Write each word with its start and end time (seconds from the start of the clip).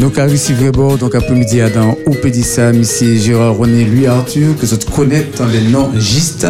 Donc, 0.00 0.16
à 0.18 0.24
Recivrebo, 0.24 0.96
donc 0.96 1.14
après-midi, 1.14 1.60
dans 1.74 1.94
Oupédissa, 2.06 2.72
ici 2.72 3.20
Gérard 3.20 3.58
René, 3.58 3.84
lui 3.84 4.06
Arthur, 4.06 4.56
que 4.58 4.66
je 4.66 4.74
te 4.76 4.90
connais 4.90 5.26
dans 5.36 5.44
les 5.44 5.60
noms 5.60 5.90
Giste. 5.98 6.46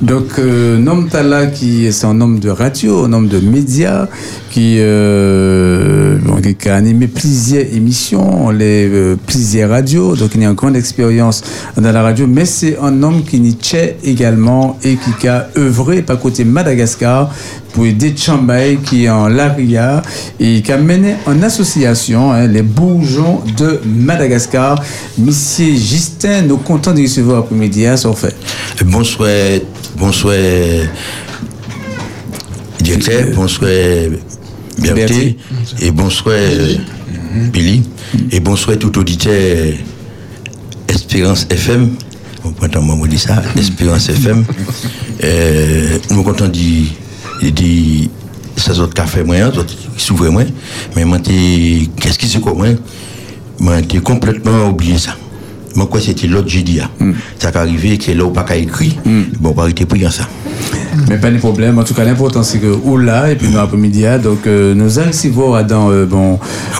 Donc, 0.00 0.38
euh, 0.38 0.78
nom 0.78 1.02
Tala, 1.02 1.48
qui 1.48 1.84
est 1.84 2.04
un 2.06 2.18
homme 2.18 2.38
de 2.38 2.48
radio, 2.48 3.04
un 3.04 3.12
homme 3.12 3.28
de 3.28 3.40
médias, 3.40 4.08
qui, 4.50 4.76
euh, 4.78 6.16
bon, 6.24 6.40
qui 6.40 6.68
a 6.70 6.76
animé 6.76 7.08
plusieurs 7.08 7.66
émissions, 7.74 8.48
les, 8.48 8.88
euh, 8.88 9.16
plusieurs 9.26 9.68
radios, 9.68 10.16
donc 10.16 10.30
il 10.34 10.42
a 10.42 10.48
une 10.48 10.54
grande 10.54 10.76
expérience 10.76 11.44
dans 11.76 11.92
la 11.92 12.02
radio, 12.02 12.26
mais 12.26 12.46
c'est 12.46 12.78
un 12.80 13.02
homme 13.02 13.22
qui 13.22 13.38
n'y 13.38 13.54
tient 13.54 13.88
également 14.02 14.78
et 14.82 14.96
qui 14.96 15.28
a 15.28 15.50
œuvré 15.58 16.00
par 16.00 16.18
côté 16.18 16.44
Madagascar 16.44 17.30
pour 17.72 17.86
aider 17.86 18.14
Chambay 18.16 18.78
qui 18.84 19.04
est 19.04 19.10
en 19.10 19.28
Laria 19.28 20.02
et 20.40 20.62
qui 20.62 20.72
a 20.72 20.78
mené 20.78 21.16
en 21.26 21.42
association 21.42 22.32
hein, 22.32 22.46
les 22.46 22.62
bourgeons 22.62 23.42
de 23.56 23.80
Madagascar. 23.84 24.82
Monsieur 25.18 25.74
Justin, 25.74 26.42
nous 26.42 26.58
comptons 26.58 26.92
de 26.92 27.02
recevoir 27.02 27.40
après-midi 27.40 27.86
à 27.86 27.96
son 27.96 28.14
fait. 28.14 28.34
Bonsoir, 28.84 29.30
bonsoir, 29.96 30.36
directeur, 32.80 33.28
bonsoir, 33.34 33.70
Berthe, 34.78 35.36
et 35.80 35.90
bonsoir, 35.90 36.36
Billy, 37.52 37.82
et 38.30 38.40
bonsoir 38.40 38.78
tout 38.78 38.96
auditeur 38.98 39.74
Espérance 40.88 41.46
FM. 41.50 41.90
On 42.44 42.50
peut 42.52 42.66
entendre 42.66 42.96
moi 42.96 43.08
dire 43.08 43.20
ça, 43.20 43.42
Espérance 43.58 44.08
FM. 44.08 44.44
Euh, 45.24 45.98
nous 46.10 46.22
comptons 46.22 46.48
dire 46.48 46.86
il 47.42 47.54
dit 47.54 48.10
ça 48.56 48.72
autres 48.80 48.94
café 48.94 49.22
moi 49.22 49.36
autres 49.46 49.74
s'ouvre 49.96 50.28
moi. 50.28 50.44
Mais 50.96 51.04
moi 51.04 51.18
qu'est-ce 51.18 52.18
qui 52.18 52.26
se 52.26 52.38
quoi 52.38 52.54
moi? 52.54 52.68
Moi 53.60 53.82
complètement 54.04 54.68
oublié 54.68 54.98
ça. 54.98 55.16
Moi 55.74 55.86
quoi 55.86 56.00
c'était 56.00 56.26
l'autre 56.26 56.48
jeudi 56.48 56.80
mm. 56.98 57.12
ça 57.38 57.50
qui 57.50 57.56
arrivé 57.56 57.98
que 57.98 58.12
là 58.12 58.24
où 58.24 58.30
pas 58.30 58.56
écrit 58.56 58.96
mm. 59.04 59.22
bon 59.40 59.52
pas 59.52 59.62
arrêter 59.62 59.86
pour 59.86 59.98
ça 60.10 60.28
mais 61.08 61.18
pas 61.18 61.30
de 61.30 61.38
problème. 61.38 61.78
En 61.78 61.84
tout 61.84 61.94
cas, 61.94 62.04
l'important, 62.04 62.42
c'est 62.42 62.58
que 62.58 62.66
Oula, 62.84 63.30
et 63.30 63.36
puis 63.36 63.48
nous, 63.48 63.58
après-midi, 63.58 64.04
donc 64.22 64.46
euh, 64.46 64.74
nous 64.74 64.98
allons 64.98 65.12
s'y 65.12 65.28
voir 65.28 65.64
dans, 65.64 65.90
euh, 65.90 66.06
bon, 66.06 66.38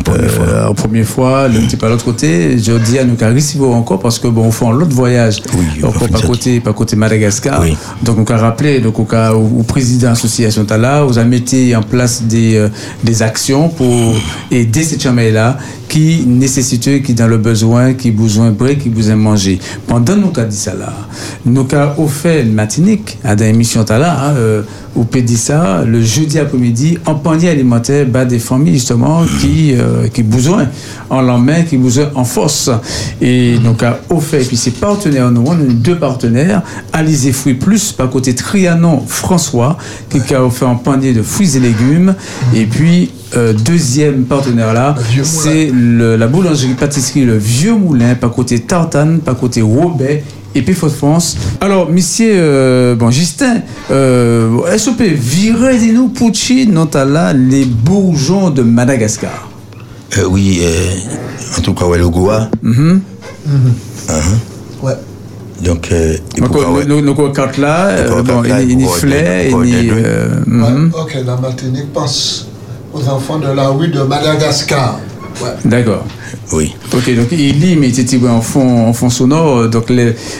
euh, 0.09 0.67
en 0.67 0.75
première 0.75 1.07
fois, 1.07 1.49
le 1.49 1.61
petit 1.61 1.77
pas 1.77 1.89
l'autre 1.89 2.05
côté. 2.05 2.59
Je 2.59 2.73
dis 2.79 2.99
à 2.99 3.05
nous 3.05 3.17
voir 3.57 3.77
encore 3.77 3.99
parce 4.01 4.19
que 4.19 4.29
bon, 4.29 4.45
on 4.45 4.51
fait 4.51 4.71
l'autre 4.71 4.95
voyage. 4.95 5.43
Oui, 5.57 5.85
encore 5.85 6.09
pas 6.09 6.21
côté, 6.21 6.61
pas 6.61 6.73
côté 6.73 6.97
Madagascar. 6.97 7.61
Oui. 7.61 7.77
Donc, 8.03 8.19
on 8.19 8.35
a 8.35 8.37
rappelé, 8.37 8.81
donc, 8.81 8.99
au 8.99 9.05
cas 9.05 9.35
où, 9.35 9.63
président 9.63 10.09
de 10.09 10.13
l'association 10.13 10.65
Tala, 10.65 11.05
vous 11.05 11.19
a 11.19 11.25
mis 11.25 11.43
en 11.75 11.83
place 11.83 12.23
des, 12.23 12.67
des 13.05 13.23
actions 13.23 13.69
pour 13.69 14.15
aider 14.51 14.83
ces 14.83 14.99
champs-là 14.99 15.59
qui 15.89 16.25
nécessitent, 16.27 17.03
qui 17.03 17.15
dans 17.15 17.27
le 17.27 17.39
besoin, 17.39 17.95
qui 17.95 18.11
besoin 18.11 18.51
de 18.51 18.73
qui 18.75 18.89
besoin 18.89 19.17
manger. 19.17 19.59
Pendant 19.87 20.17
nous 20.17 20.29
qu'a 20.29 20.45
dit 20.45 20.57
ça 20.57 20.75
là, 20.75 20.93
nous 21.45 21.67
avons 21.73 22.05
offert 22.05 22.45
une 22.45 22.53
matinique 22.53 23.19
à 23.25 23.35
des 23.35 23.47
émissions 23.47 23.85
hein, 24.13 24.35
euh, 24.37 24.63
au 24.97 25.05
Pédissa, 25.05 25.85
le 25.85 26.03
jeudi 26.03 26.39
après-midi, 26.39 26.99
en 27.07 27.15
panier 27.15 27.51
alimentaire 27.51 28.07
bas 28.07 28.25
des 28.25 28.39
familles 28.39 28.75
justement 28.75 29.25
qui 29.41 29.75
euh, 29.75 30.09
qui 30.09 30.23
besoin 30.23 30.67
en 31.11 31.23
lendemain, 31.23 31.63
qui 31.63 31.77
besoin 31.77 32.11
en 32.15 32.25
force. 32.25 32.71
Et 33.21 33.59
donc 33.59 33.83
a 33.83 34.01
offert, 34.11 34.41
et 34.41 34.45
puis 34.45 34.57
ses 34.57 34.73
partenaires, 34.73 35.31
nous 35.31 35.45
on 35.47 35.53
a 35.53 35.57
deux 35.57 35.97
partenaires, 35.97 36.63
Alizé 36.93 37.33
Fruits 37.33 37.55
Plus, 37.55 37.93
par 37.93 38.11
côté 38.11 38.35
Trianon 38.35 39.03
François, 39.07 39.79
qui 40.11 40.35
a 40.35 40.45
offert 40.45 40.69
un 40.69 40.77
panier 40.77 41.13
de 41.13 41.23
fruits 41.23 41.57
et 41.57 41.61
légumes, 41.61 42.15
et 42.55 42.67
puis 42.67 43.11
euh, 43.37 43.53
deuxième 43.53 44.25
partenaire 44.25 44.73
là, 44.73 44.95
c'est 45.23 45.71
la 45.73 46.27
boulangerie 46.27 46.75
pâtisserie 46.75 47.25
Le 47.25 47.37
Vieux 47.37 47.75
Moulin, 47.75 48.15
par 48.15 48.31
côté 48.31 48.61
Tartane, 48.61 49.21
par 49.21 49.37
côté 49.37 49.61
Robert 49.61 50.23
et 50.55 50.63
puis 50.63 50.75
Faute 50.75 50.93
France. 50.93 51.37
Alors, 51.61 51.91
monsieur, 51.91 52.33
euh, 52.35 52.95
bon, 52.95 53.11
Justin, 53.11 53.63
euh, 53.91 54.77
SOP, 54.77 55.03
virez-nous 55.03 56.09
Pucci, 56.09 56.69
là 56.95 57.33
les 57.33 57.65
bourgeons 57.65 58.51
de 58.51 58.63
Madagascar. 58.63 59.49
Euh, 60.17 60.25
oui, 60.29 60.61
euh, 60.63 61.59
en 61.59 61.63
tout 61.63 61.75
cas, 61.75 61.85
ouais, 61.85 61.99
le 61.99 62.09
Goa. 62.09 62.49
Mm 62.63 62.73
-hmm. 62.73 63.01
Ouais. 64.83 64.95
Donc, 65.63 65.91
euh, 65.91 66.17
donc 66.39 66.55
nous, 66.87 67.01
nous, 67.03 67.33
carte 67.33 67.59
là, 67.59 67.89
euh, 67.89 68.23
bon, 68.23 68.43
il 68.45 68.81
y 68.81 68.85
a 68.85 68.89
flait, 68.89 69.51
il 69.51 69.87
y 69.87 69.91
a. 69.91 71.01
Ok, 71.03 71.13
la 71.27 71.37
Martinique 71.37 71.93
pense 71.93 72.47
aux 72.95 73.07
enfants 73.09 73.39
de 73.39 73.49
la 73.49 73.69
rue 73.69 73.89
de 73.89 74.03
Madagascar. 74.03 75.01
Ouais. 75.43 75.51
D'accord. 75.65 76.05
Oui. 76.53 76.75
Ok, 76.95 77.15
donc 77.15 77.29
il 77.33 77.61
lit, 77.61 77.77
mais 77.77 77.93
en 78.29 78.41
fond, 78.41 78.89
en 78.89 78.93
fond 78.93 79.11
sonore. 79.11 79.69
Donc 79.69 79.91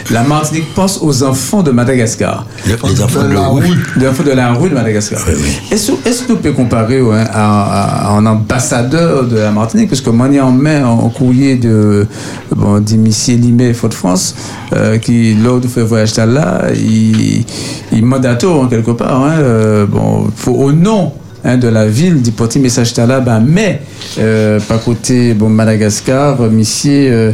la 0.09 0.23
Martinique 0.23 0.73
pense 0.73 0.99
aux 1.01 1.23
enfants 1.23 1.63
de 1.63 1.71
Madagascar. 1.71 2.45
Les, 2.65 2.73
enfants 2.73 3.23
de, 3.23 3.33
la 3.33 3.47
rue. 3.47 3.77
Les 3.97 4.07
enfants 4.07 4.23
de 4.23 4.31
la 4.31 4.53
rue 4.53 4.69
de 4.69 4.75
Madagascar. 4.75 5.19
Oui, 5.27 5.33
oui. 5.37 5.51
Est-ce 5.71 5.91
est 5.91 6.27
que 6.27 6.33
peut 6.33 6.51
comparer 6.51 6.99
hein, 6.99 7.25
à, 7.31 8.11
un 8.13 8.25
ambassadeur 8.25 9.25
de 9.25 9.37
la 9.37 9.51
Martinique? 9.51 9.89
Parce 9.89 10.01
que 10.01 10.09
moi, 10.09 10.27
en 10.41 10.51
main 10.51 10.85
en 10.85 11.09
courrier 11.09 11.55
de 11.55 12.07
bon, 12.55 12.79
d'Imissier 12.79 13.37
Limé, 13.37 13.73
Faute-France, 13.73 14.35
euh, 14.73 14.97
qui, 14.97 15.33
lors 15.35 15.59
de 15.59 15.67
voyage 15.81 16.15
là, 16.17 16.65
il, 16.73 17.45
il 17.91 18.05
mandato 18.05 18.51
en 18.51 18.67
quelque 18.67 18.91
part. 18.91 19.23
Hein, 19.23 19.37
euh, 19.39 19.85
bon, 19.85 20.29
faut, 20.35 20.53
au 20.53 20.71
nom 20.71 21.13
Hein, 21.45 21.55
de 21.57 21.69
la 21.69 21.87
ville 21.87 22.21
du 22.21 22.31
petit 22.31 22.59
message 22.59 22.93
là-bas, 22.97 23.39
mais 23.39 23.81
euh, 24.17 24.59
par 24.59 24.83
côté 24.83 25.33
bon 25.33 25.47
Madagascar, 25.47 26.37
monsieur 26.51 27.11
euh, 27.13 27.31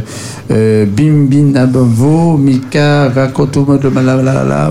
euh, 0.52 0.86
Bimbin 0.86 1.56
Abavo, 1.56 2.36
Mika 2.36 3.08
Rakoto 3.08 3.66
de 3.82 3.88
Malalala, 3.88 4.70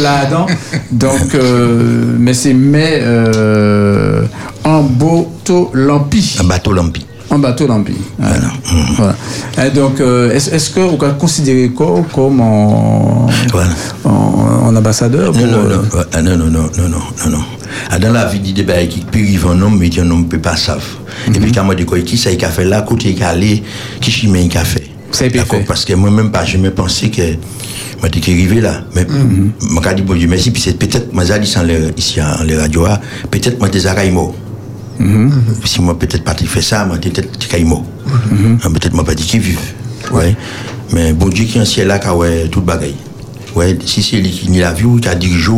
là-dedans. 0.00 0.46
Donc, 0.92 1.34
euh, 1.34 2.16
mais 2.18 2.32
c'est 2.32 2.54
mais 2.54 3.00
euh, 3.02 4.22
en 4.64 4.82
bateau 4.82 5.70
lampi. 5.74 6.38
Un 6.40 6.44
bateau 6.44 6.72
lampi. 6.72 7.04
En 7.28 7.38
bateau 7.38 7.66
lampi. 7.66 7.96
Voilà. 8.18 8.50
voilà. 8.96 9.66
Et 9.66 9.70
donc, 9.70 10.00
euh, 10.00 10.32
est-ce 10.32 10.54
est 10.54 10.74
que 10.74 10.80
vous 10.80 10.96
considérez 11.18 11.68
quoi 11.68 12.02
comme 12.14 12.40
en, 12.40 13.26
voilà. 13.52 13.68
en, 14.06 14.68
en 14.68 14.74
ambassadeur 14.74 15.34
non, 15.34 15.46
non, 15.46 15.62
non, 15.68 15.68
non, 15.68 16.22
non, 16.22 16.36
non, 16.36 16.50
non, 16.50 16.88
non, 16.88 16.88
non, 16.88 17.30
non. 17.30 17.44
Ah, 17.88 17.98
dans 17.98 18.12
la 18.12 18.26
vie 18.26 18.40
du 18.40 18.52
débat 18.52 18.84
qui 18.86 19.00
peut 19.00 19.20
vivre 19.20 19.50
un 19.50 19.62
homme, 19.62 19.78
mais 19.78 19.90
un 19.98 20.10
homme 20.10 20.24
ne 20.24 20.28
peut 20.28 20.38
pas 20.40 20.56
savoir. 20.56 20.84
Et 21.28 21.38
puis, 21.38 21.52
quand 21.52 21.64
moi, 21.64 21.74
de 21.74 21.84
quoi 21.84 22.00
qui 22.00 22.16
ça, 22.18 22.30
il 22.30 22.44
a 22.44 22.48
fait 22.48 22.64
là, 22.64 22.82
côté, 22.82 23.10
il 23.16 23.22
a 23.22 23.28
allé, 23.28 23.62
qui 24.00 24.10
chime, 24.10 24.36
il 24.36 24.56
a 24.56 24.64
fait. 24.64 24.84
Ça 25.12 25.24
a 25.24 25.26
été 25.28 25.40
fait. 25.40 25.64
Parce 25.66 25.84
que 25.84 25.94
moi-même, 25.94 26.30
pas, 26.30 26.44
je 26.44 26.58
me 26.58 26.70
pensais 26.70 27.10
que, 27.10 27.22
moi, 28.00 28.08
j'étais 28.12 28.32
arrivé 28.32 28.60
là. 28.60 28.82
Mais, 28.94 29.06
moi, 29.70 29.82
je 29.88 29.94
dit, 29.94 30.02
bon 30.02 30.14
Dieu, 30.14 30.28
merci, 30.28 30.50
puis 30.50 30.62
c'est 30.62 30.78
peut-être, 30.78 31.12
moi, 31.12 31.24
j'ai 31.24 31.38
dit, 31.38 31.52
ici, 31.96 32.20
en 32.20 32.42
les 32.44 32.56
radios, 32.56 32.86
peut-être, 33.30 33.58
moi, 33.58 33.68
des 33.68 33.86
araïmos. 33.86 34.34
Mm 35.00 35.30
-hmm. 35.30 35.66
Si 35.66 35.80
moi 35.80 35.98
peut-être 35.98 36.24
pas 36.24 36.34
fait 36.34 36.60
ça, 36.60 36.84
moi 36.84 36.98
peut-être 36.98 37.38
qu'il 37.38 37.64
mort. 37.64 37.84
Peut-être 38.62 38.92
moi 38.92 39.04
pas 39.04 39.14
dit 39.14 39.24
qu'il 39.24 39.40
vive. 39.40 39.58
Ouais. 40.12 40.36
Mais 40.92 41.14
bon 41.14 41.28
Dieu 41.28 41.46
qui 41.46 41.56
est 41.56 41.62
en 41.62 41.64
ciel 41.64 41.88
là, 41.88 41.98
qui 41.98 42.08
a 42.08 42.48
tout 42.50 42.60
bagaille. 42.60 42.96
Ouais, 43.56 43.76
si 43.84 44.02
c'est 44.02 44.16
lui 44.16 44.30
qui 44.30 44.48
l'a 44.58 44.72
vu, 44.72 45.00
qui 45.00 45.08
a 45.08 45.14
dirigé, 45.14 45.50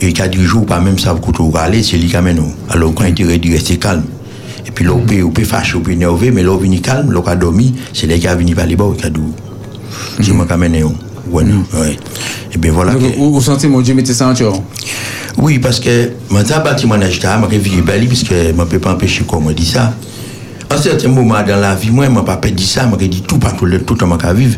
et 0.00 0.12
qui 0.12 0.22
a 0.22 0.28
dirigé, 0.28 0.54
ou 0.54 0.62
pas 0.62 0.80
même 0.80 0.98
ça, 0.98 1.14
vous 1.14 1.52
aller, 1.56 1.82
c'est 1.82 1.96
lui 1.96 2.08
qui 2.08 2.16
amène. 2.16 2.42
Alors 2.68 2.94
quand 2.94 3.04
il 3.04 3.14
dit 3.14 3.52
rester 3.52 3.76
calme. 3.76 4.04
Et 4.66 4.70
puis 4.70 4.84
là, 4.84 4.92
on 4.92 5.00
peut, 5.00 5.22
on 5.22 5.30
peut 5.30 5.44
fâcher, 5.44 5.76
on 5.76 5.80
peut 5.80 5.92
énerver, 5.92 6.30
mais 6.30 6.42
là, 6.42 6.50
on 6.50 6.56
vient 6.56 6.78
calme, 6.80 7.12
là, 7.12 7.20
on 7.24 7.28
a 7.28 7.36
dormi, 7.36 7.74
c'est 7.92 8.06
lui 8.06 8.18
qui 8.18 8.26
a 8.26 8.34
venu 8.34 8.54
par 8.54 8.66
les 8.66 8.76
bords, 8.76 8.96
qui 8.96 9.06
a 9.06 9.10
dit, 9.10 9.20
c'est 10.20 10.32
moi 10.32 10.46
qui 10.46 10.52
amène. 10.52 10.84
Ouais, 11.30 11.44
ouais. 11.74 11.96
Et 12.52 12.58
bien 12.58 12.72
voilà. 12.72 12.92
Donc, 12.94 13.16
vous, 13.16 13.32
vous 13.32 13.40
sentez, 13.40 13.68
mon 13.68 13.80
Dieu, 13.80 13.94
mettez 13.94 14.12
ça 14.12 14.28
en 14.28 14.34
oui, 15.38 15.58
parce 15.58 15.80
que 15.80 16.10
mon 16.30 16.40
âge, 16.40 17.20
je 17.20 17.58
suis 17.58 17.80
belle, 17.82 18.06
parce 18.06 18.22
que 18.22 18.34
je 18.34 18.52
ne 18.52 18.64
peux 18.64 18.78
pas 18.78 18.92
empêcher 18.92 19.24
qu'on 19.24 19.40
me 19.40 19.52
dit 19.52 19.66
ça. 19.66 19.94
En 20.72 20.76
certains 20.76 21.08
moments 21.08 21.42
dans 21.42 21.56
la 21.56 21.74
vie, 21.74 21.90
moi, 21.90 22.06
je 22.06 22.10
ne 22.10 22.20
pas 22.20 22.36
dit 22.36 22.66
ça, 22.66 22.88
je 22.98 23.06
dit 23.06 23.22
tout 23.22 23.38
partout, 23.38 23.66
tout 23.86 23.94
le 23.94 24.00
temps 24.00 24.16
que 24.16 24.34
vivre. 24.34 24.56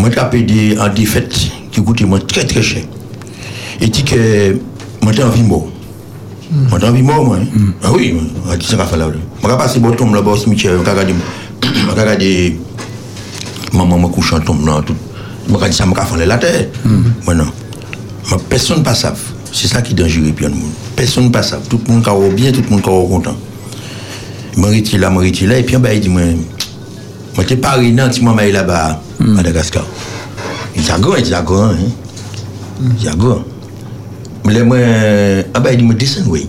Mwen 0.00 0.12
te 0.14 0.20
apè 0.22 0.40
di 0.48 0.60
an 0.80 0.94
di 0.96 1.04
fèt 1.04 1.34
ki 1.74 1.82
goutè 1.84 2.06
mwen 2.08 2.22
trè 2.24 2.46
trè 2.48 2.62
chè. 2.64 2.80
Eti 3.84 4.04
ke 4.08 4.20
mwen 5.02 5.16
te 5.16 5.24
anvi 5.26 5.42
mò. 5.44 5.58
Mwen 6.48 6.80
te 6.80 6.86
anvi 6.88 7.02
mò 7.04 7.18
hmm. 7.18 7.20
ah 7.20 7.26
mwen. 7.28 7.74
A 7.84 7.92
wè, 7.92 8.08
an 8.48 8.62
di 8.62 8.64
se 8.64 8.78
ka 8.80 8.86
fè 8.88 8.96
la 8.96 9.10
wè. 9.10 9.20
Mwen 9.42 9.52
ka 9.52 9.58
pasi 9.60 9.82
bo 9.84 9.92
tom 9.92 10.14
la 10.16 10.22
bo 10.24 10.38
smitè, 10.40 10.72
mwen 10.72 10.86
ka 10.86 10.94
gade 10.96 11.12
mwen 11.84 11.98
ka 11.98 12.06
gade 12.08 12.30
maman 13.74 14.00
mwen 14.00 14.14
kouchan 14.14 14.46
tom 14.46 14.62
nan 14.64 14.86
tout. 14.88 14.96
Mwen 15.50 15.60
ka 15.60 15.68
di 15.68 15.76
sa 15.76 15.88
mwen 15.90 15.98
ka 15.98 16.08
fè 16.08 16.24
la 16.24 16.40
tè. 16.40 16.54
Hmm. 16.80 17.12
Mwen 17.26 17.42
nan. 17.42 17.52
Mwen 18.30 18.48
person 18.48 18.80
pa 18.86 18.96
sav. 18.96 19.20
Se 19.52 19.68
sa 19.68 19.84
ki 19.84 19.98
danjiri 19.98 20.32
pi 20.32 20.48
an 20.48 20.56
moun. 20.56 20.72
Person 20.96 21.28
pa 21.34 21.44
sav. 21.44 21.68
Tout 21.68 21.92
moun 21.92 22.00
ka 22.06 22.16
wò 22.16 22.32
bien, 22.32 22.56
tout 22.56 22.72
moun 22.72 22.80
ka 22.80 22.94
wò 22.94 23.04
kontan. 23.10 23.36
Mwen 24.56 24.72
riti 24.78 24.96
la, 24.96 25.12
mwen 25.12 25.28
riti 25.28 25.44
la, 25.50 25.60
epi 25.60 25.76
an 25.76 25.84
ba 25.84 25.92
yi 25.92 26.00
di 26.06 26.08
mwen 26.08 26.40
mwen. 26.40 26.59
Pas 27.56 27.76
si 28.12 28.22
moi, 28.22 28.34
je 28.46 28.52
là-bas, 28.52 29.00
à 29.20 29.24
Madagascar. 29.24 29.84
Il 30.76 30.82
dit, 30.82 30.90
grand, 31.00 31.16
il 31.16 31.22
dit, 31.22 31.30
grand, 31.44 31.64
hein. 31.70 31.76
Il 32.82 32.88
dit, 32.94 33.08
grand. 33.16 33.42
Mais 34.44 34.62
moi, 34.62 34.78
ah 35.54 35.60
ben, 35.60 35.70
il 35.72 35.78
dit, 35.78 35.84
me 35.84 35.94
descends, 35.94 36.22
oui. 36.28 36.46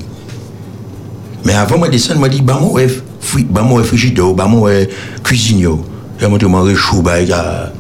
Mais 1.46 1.54
avant 1.54 1.78
de 1.78 1.88
descendre, 1.88 2.18
il 2.20 2.22
m'a 2.22 2.30
dit, 2.30 2.42
bah, 2.42 2.58
mon 2.62 2.72
rêve. 2.72 3.02
fri- 3.20 3.46
bah 3.50 3.62
moi 3.62 3.84
frigidaire, 3.84 4.34
bah 4.34 4.48
moi 4.48 4.72
cuisine 5.24 5.60
yo. 5.60 5.86
Et 6.20 6.28
moi 6.28 6.38
manger 6.48 6.76
chaud 6.76 7.02
bah 7.02 7.22
il 7.22 7.32
a 7.32 7.72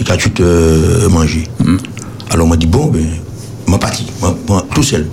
il 0.00 0.10
a 0.10 0.16
tout 0.16 0.40
euh, 0.40 1.08
manger. 1.08 1.48
Alors 2.30 2.46
moi 2.46 2.56
dit 2.56 2.66
bon 2.66 2.86
ben 2.86 3.04
moi 3.66 3.78
parti, 3.78 4.06
moi, 4.20 4.36
moi, 4.48 4.64
tout 4.74 4.82
seul. 4.82 5.06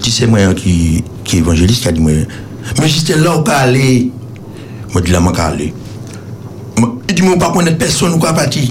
Si 0.00 0.10
c'est 0.10 0.26
moi 0.26 0.54
qui 0.54 1.02
qui 1.24 1.36
est 1.36 1.38
évangéliste 1.40 1.82
qui 1.82 1.88
a 1.88 1.92
dit 1.92 2.00
moi 2.00 2.12
mais 2.80 2.88
si 2.88 2.98
c'était 3.00 3.18
là 3.18 3.42
qu'à 3.44 3.58
aller 3.58 4.10
moi 4.92 5.00
dit 5.00 5.10
là 5.12 5.20
moi 5.20 5.32
qu'à 5.32 5.46
aller. 5.46 5.72
I 6.82 7.12
di 7.12 7.22
mwen 7.22 7.38
pa 7.38 7.52
konet 7.54 7.78
person 7.78 8.14
ou 8.14 8.22
kwa 8.22 8.34
pati. 8.36 8.68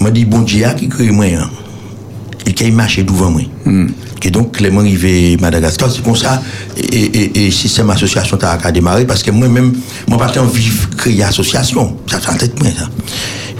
Mwen 0.00 0.14
di 0.14 0.24
bon 0.28 0.46
diya 0.46 0.74
ki 0.78 0.88
kre 0.92 1.10
mwen 1.14 1.36
yan. 1.38 1.58
Il 2.42 2.50
e 2.50 2.54
kè 2.56 2.66
yi 2.66 2.74
mache 2.74 3.04
douvan 3.06 3.32
mwen. 3.36 3.50
Mm. 3.64 4.08
Ki 4.22 4.30
donk 4.34 4.58
lè 4.62 4.70
mwen 4.74 4.86
rive 4.86 5.38
Madagaskar, 5.42 5.90
se 5.90 6.02
kon 6.02 6.16
sa, 6.18 6.36
e, 6.78 7.02
e, 7.06 7.22
e 7.42 7.46
sistem 7.54 7.90
asosyasyon 7.94 8.40
ta 8.42 8.56
ak 8.56 8.66
a 8.68 8.74
demare, 8.74 9.06
paske 9.08 9.34
mwen 9.34 9.50
mèm, 9.54 9.70
mwen 10.08 10.20
patè 10.20 10.42
an 10.42 10.50
viv 10.50 10.84
kreye 10.98 11.24
asosyasyon, 11.26 11.96
sa 12.10 12.20
sa 12.22 12.34
an 12.34 12.42
tèt 12.42 12.58
mwen 12.62 12.76
sa. 12.76 12.90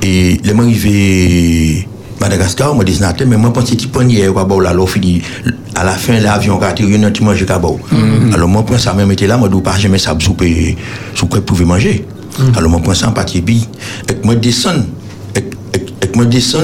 E 0.03 0.39
lè 0.43 0.55
mwen 0.55 0.71
rive 0.71 1.89
Madagaskar, 2.23 2.75
mwen 2.75 2.87
deznate, 2.87 3.27
mwen 3.27 3.43
mwen 3.43 3.55
panse 3.55 3.79
ti 3.79 3.91
panye 3.91 4.23
yo 4.23 4.35
kabou 4.37 4.63
la, 4.63 4.75
lò 4.75 4.87
fini, 4.87 5.17
a 5.79 5.87
la 5.87 5.97
fin 5.99 6.19
lè 6.23 6.31
avyon 6.31 6.61
rati, 6.63 6.87
yon 6.87 7.07
nan 7.07 7.15
ti 7.15 7.27
manje 7.27 7.47
kabou. 7.47 7.81
Mm 7.91 7.99
-hmm. 7.99 8.35
Alò 8.35 8.47
mwen 8.47 8.67
pren 8.67 8.79
sa 8.79 8.95
mèm 8.95 9.11
ete 9.15 9.27
la, 9.27 9.39
mwen 9.39 9.51
dou 9.51 9.63
pa 9.63 9.79
jemè 9.79 9.99
sa 9.99 10.15
soupe, 10.19 10.77
soupe 11.15 11.41
pouve 11.41 11.65
manje. 11.65 12.03
Alors, 12.57 12.71
moi, 12.71 12.81
prends 12.83 12.95
ça 12.95 13.09
en 13.09 13.13
papier, 13.13 13.45
et 13.49 14.25
moi, 14.25 14.35
descends, 14.35 14.85
et, 15.37 15.45
moi, 16.15 16.25
descends, 16.25 16.61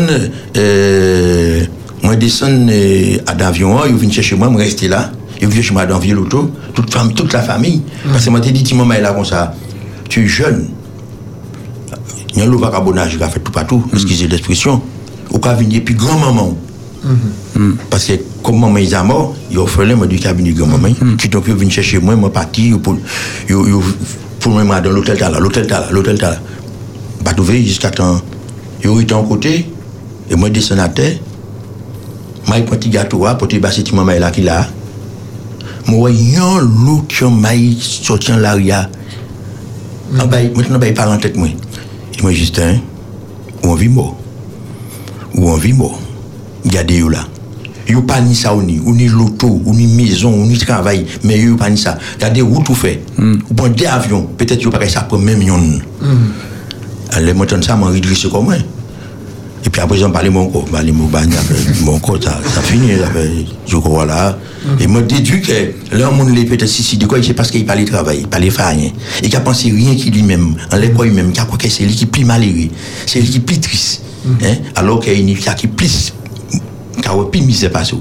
euh, 0.57 1.65
moi, 2.03 2.17
descends 2.17 2.47
euh, 2.71 3.17
à 3.27 3.35
l'avion, 3.35 3.79
ils 3.87 3.95
viennent 3.95 4.13
chercher 4.13 4.37
moi, 4.37 4.49
je 4.53 4.57
rester 4.57 4.89
là. 4.89 5.13
Ils 5.41 5.49
viennent 5.49 5.63
chez 5.63 5.73
moi 5.73 5.87
dans 5.87 5.99
Ville 5.99 6.19
Auto, 6.19 6.51
toute, 6.75 6.93
famille, 6.93 7.15
toute 7.15 7.33
la 7.33 7.43
famille. 7.43 7.83
Parce 8.11 8.25
que 8.25 8.31
moi, 8.31 8.41
t'ai 8.41 8.51
dit, 8.51 8.63
tu 8.63 8.75
m'as 8.75 8.99
là 8.99 9.13
comme 9.13 9.25
ça. 9.25 9.55
Tu 10.09 10.25
es 10.25 10.27
jeune. 10.27 10.69
Il 12.35 12.41
y 12.41 12.43
a 12.43 12.47
le 12.47 12.57
vagabondage 12.57 13.17
qui 13.17 13.23
a 13.23 13.29
fait 13.29 13.41
tout 13.41 13.53
partout, 13.53 13.85
excusez 13.93 14.27
l'expression. 14.27 14.83
Ou 15.31 15.39
qu'à 15.39 15.55
venir, 15.55 15.83
grand-maman. 15.85 16.57
Parce 17.91 18.07
que 18.07 18.13
comme 18.43 18.61
maman 18.61 18.79
est 18.79 19.03
mort, 19.05 19.35
il 19.51 19.59
a 19.59 19.63
offert 19.63 19.97
moi 19.97 20.07
du 20.07 20.19
cabinet 20.19 20.51
grand-maman. 20.53 20.95
Qui 21.19 21.29
donc, 21.29 21.45
ils 21.47 21.55
viennent 21.55 21.71
chercher 21.71 21.99
moi, 21.99 22.17
moi 22.17 22.33
parti, 22.33 22.73
Tout 24.49 24.57
le 24.57 24.65
monde 24.65 24.83
dans 24.83 24.91
l'hôtel 24.91 25.19
t'as 25.19 25.29
là, 25.29 25.39
l'hôtel 25.41 25.67
t'as 25.67 25.81
là, 25.81 25.89
l'hôtel 25.91 26.19
t'as 26.19 26.31
là. 26.31 26.39
Pas 27.23 27.35
trouvé 27.35 27.63
jusqu'à 27.63 27.91
temps. 27.91 28.19
Ils 28.83 28.89
ont 28.89 28.99
été 28.99 29.13
en 29.13 29.23
côté, 29.23 29.71
et 30.31 30.37
moi 30.37 30.49
descends 30.49 30.79
à 30.79 30.89
terre. 30.89 31.19
Moi, 32.47 32.57
petit 32.61 32.89
gâteau, 32.89 33.27
petit 33.39 33.59
bassin, 33.59 33.83
petit 33.83 33.95
maman 33.95 34.13
e 34.13 34.19
là 34.19 34.31
qui 34.31 34.41
là. 34.41 34.67
Moi, 35.87 36.13
yon 36.13 36.61
loup 36.61 37.05
qui 37.07 37.25
m'a 37.25 37.51
sorti 37.79 38.33
en 38.33 38.39
l'arrière. 38.39 38.89
Maintenant, 40.11 40.81
il 40.81 40.95
parle 40.95 41.13
en 41.13 41.19
tête, 41.19 41.37
moi. 41.37 41.49
Il 42.17 42.25
m'a 42.25 42.33
Justin, 42.33 42.79
ou 43.63 43.69
on 43.69 43.75
vit 43.75 43.91
mort. 43.91 44.17
Ou 45.35 45.51
on 45.51 45.57
vit 45.57 45.75
mort. 45.75 46.01
Gardez-vous 46.65 47.11
là. 47.11 47.27
Yo 47.89 48.03
pas 48.03 48.21
ni 48.21 48.35
ça 48.35 48.55
ou 48.55 48.63
ni, 48.63 48.79
ou 48.81 48.95
ni 48.95 49.09
l'auto, 49.09 49.63
ou 49.65 49.75
ni 49.75 49.87
maison, 49.87 50.33
ou 50.33 50.45
ni 50.45 50.59
travail, 50.59 51.07
mais 51.25 51.39
yo 51.39 51.57
pas 51.57 51.71
ni 51.71 51.79
ça. 51.79 51.99
Regardez 52.17 52.43
où 52.43 52.63
tout 52.63 52.75
fait. 52.75 53.03
Ou 53.19 53.55
bon 53.55 53.69
des 53.69 53.87
avions, 53.87 54.29
peut-être 54.37 54.63
yo 54.63 54.71
pas 54.71 54.87
ça 54.89 55.03
pour 55.03 55.19
même 55.19 55.43
yon. 55.43 55.81
Alors, 57.11 57.35
moi, 57.35 57.47
ça, 57.63 57.75
moi, 57.75 57.89
redressé 57.91 58.29
comme 58.29 58.45
moi. 58.45 58.57
Et 59.65 59.71
puis 59.71 59.81
après, 59.81 59.97
j'en 59.97 60.11
parlais 60.11 60.31
mon 60.31 60.47
corps, 60.49 60.67
parlais 60.67 60.93
mon 60.93 61.07
bagne, 61.07 61.33
mon 61.83 61.99
corps, 61.99 62.23
ça, 62.23 62.39
ça 62.55 62.61
finit, 62.61 62.93
je 63.67 63.77
crois 63.77 64.07
là. 64.07 64.39
Et 64.79 64.87
moi, 64.87 65.03
déduit 65.03 65.41
que 65.41 65.97
là, 65.97 66.11
mon 66.11 66.27
les 66.27 66.45
peut-être 66.45 66.69
si, 66.69 66.83
si, 66.83 66.97
de 66.97 67.07
quoi, 67.07 67.23
c'est 67.23 67.35
parce 67.35 67.51
qu'il 67.51 67.67
parlait 67.67 67.85
travail, 67.85 68.19
il 68.21 68.29
parlait 68.29 68.51
faire 68.51 68.69
rien. 68.69 68.91
Et 69.23 69.29
qu'il 69.29 69.37
a 69.37 69.41
pensé 69.41 69.71
rien 69.71 69.95
qu'il 69.95 70.13
lui-même, 70.13 70.55
en 70.73 70.77
l'époque 70.77 71.07
lui-même, 71.07 71.33
qu'il 71.33 71.41
a 71.41 71.45
crois 71.45 71.59
que 71.59 71.69
c'est 71.69 71.85
lui 71.85 71.95
qui 71.95 72.07
plus 72.07 72.25
malheureux, 72.25 72.69
c'est 73.07 73.21
lui 73.21 73.29
qui 73.29 73.41
plus 73.41 73.59
triste. 73.59 74.03
Hein? 74.43 74.57
Alors 74.77 75.01
qu'il 75.01 75.13
y 75.13 75.17
a 75.17 75.19
une 75.19 75.35
qui 75.35 75.67
plus, 75.67 76.13
qui 77.15 77.21
a 77.21 77.25
plus 77.25 77.41
misère 77.43 77.71
passé. 77.71 77.97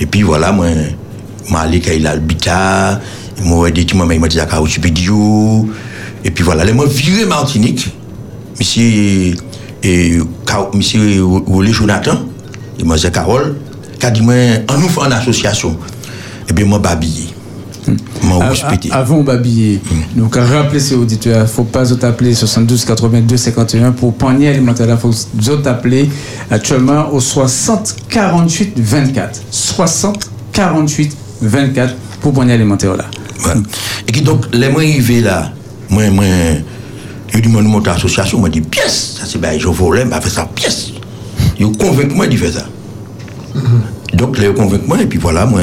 Et 0.00 0.06
puis 0.06 0.22
voilà, 0.22 0.52
moi, 0.52 0.66
moi, 1.50 1.60
allé 1.60 1.80
quand 1.80 1.92
il 1.94 2.06
a 2.06 2.14
le 2.14 2.20
bita, 2.20 3.00
moi, 3.44 3.70
dit, 3.70 3.86
moi, 3.94 4.06
il 4.12 4.20
m'a 4.20 4.28
dit, 4.28 4.40
à 4.40 4.46
Stupidio. 4.66 5.68
Et 6.24 6.30
puis 6.30 6.44
voilà, 6.44 6.64
les 6.64 6.72
moi, 6.72 6.86
viré 6.86 7.24
Martinique, 7.26 7.88
monsieur, 8.58 9.34
et 9.82 10.18
Ka- 10.44 10.70
monsieur 10.74 11.22
Wole 11.22 11.68
Jonathan, 11.72 12.18
et 12.78 12.84
moi, 12.84 12.98
c'est 12.98 13.12
Carole, 13.12 13.56
qui 13.98 14.06
a 14.06 14.10
dit, 14.10 14.20
moi, 14.22 14.34
on 14.68 14.78
nous 14.78 14.88
fait 14.88 15.00
une 15.06 15.12
association. 15.12 15.76
Et 16.48 16.52
bien, 16.52 16.66
moi, 16.66 16.80
a- 18.40 18.48
Avant 18.92 19.22
babiller, 19.22 19.80
donc 20.16 20.36
à 20.36 20.44
rappeler 20.44 20.80
ces 20.80 20.94
auditeurs, 20.94 21.38
il 21.38 21.42
ne 21.42 21.46
faut 21.46 21.64
pas 21.64 21.84
vous 21.84 22.04
appeler 22.04 22.34
72 22.34 22.84
82 22.84 23.36
51 23.36 23.92
pour 23.92 24.14
panier 24.14 24.48
alimentaire. 24.48 24.86
Il 24.90 24.96
faut 24.96 25.10
vous 25.34 25.50
appeler 25.68 26.08
actuellement 26.50 27.12
au 27.12 27.20
60 27.20 27.96
48 28.08 28.72
24. 28.78 29.42
60 29.50 30.30
48 30.52 31.16
24 31.42 31.94
pour 32.20 32.32
panier 32.32 32.52
alimentaire 32.54 32.96
là. 32.96 33.04
Voilà. 33.40 33.60
Et 34.06 34.12
qui 34.12 34.22
donc, 34.22 34.46
les 34.52 34.68
moi 34.68 34.80
arrivé 34.82 35.20
là, 35.20 35.52
moi, 35.88 36.10
moi, 36.10 36.24
je 37.32 37.38
dis, 37.40 37.48
moi, 37.48 37.62
nous 37.62 37.68
montons 37.70 37.90
l'association, 37.90 38.38
moi, 38.38 38.48
je 38.52 38.60
dis, 38.60 38.66
pièce, 38.66 39.16
ça 39.20 39.26
c'est, 39.30 39.38
ben, 39.40 39.58
je 39.58 39.68
volais, 39.68 40.04
m'a 40.04 40.20
fait 40.20 40.30
ça, 40.30 40.48
pièce. 40.54 40.88
Ils 41.58 41.70
convaincu 41.76 42.14
moi 42.14 42.26
de 42.26 42.36
faire 42.36 42.52
ça. 42.52 42.64
Donc, 44.14 44.38
les 44.38 44.52
convaincu 44.52 44.84
moi, 44.86 45.00
et 45.00 45.06
puis 45.06 45.18
voilà, 45.18 45.46
moi, 45.46 45.60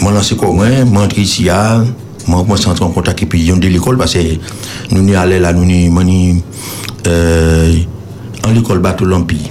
moi, 0.00 0.12
lancé 0.12 0.36
moi, 0.36 1.02
entré 1.02 1.22
ici, 1.22 1.48
moi, 2.26 2.44
moi, 2.46 2.56
entré 2.66 2.84
en 2.84 2.90
contact, 2.90 3.22
et 3.22 3.52
ont 3.52 3.56
de 3.56 3.68
l'école, 3.68 3.96
parce 3.96 4.14
que 4.14 4.18
nous, 4.90 5.02
nous 5.02 5.14
allons 5.14 5.40
là, 5.40 5.52
nous, 5.52 5.64
nous, 5.64 6.42
euh, 7.06 7.74
en 8.46 8.50
l'école 8.50 8.80
Bateau 8.80 9.04
Lampi, 9.04 9.50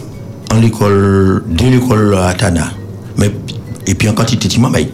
en 0.53 0.59
l'école, 0.59 1.43
de 1.47 1.65
l'école 1.65 2.15
à 2.17 2.33
Tana, 2.33 2.71
mais, 3.17 3.31
et 3.87 3.95
puis 3.95 4.09
en 4.09 4.13
quantité 4.13 4.47
de 4.47 4.67
mais, 4.69 4.89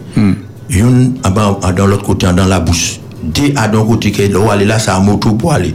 yon, 0.70 1.14
en 1.24 1.30
bas, 1.30 1.58
dans 1.76 1.86
l'autre 1.86 2.04
côté, 2.04 2.26
dans 2.32 2.46
la 2.46 2.60
bouche, 2.60 3.00
dès 3.22 3.52
à 3.56 3.68
d'un 3.68 3.84
côté, 3.84 4.12
que 4.12 4.22
là, 4.22 4.52
aller 4.52 4.64
là, 4.64 4.78
c'est 4.78 4.90
un 4.90 5.00
moto 5.00 5.32
pour 5.32 5.52
aller, 5.52 5.74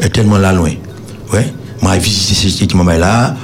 est 0.00 0.08
tellement 0.10 0.38
là 0.38 0.52
loin, 0.52 0.70
ouais, 1.32 1.52
moi, 1.82 1.96
visité 1.98 2.64
petits 2.64 2.76
mamans 2.76 2.98
là, 2.98 3.34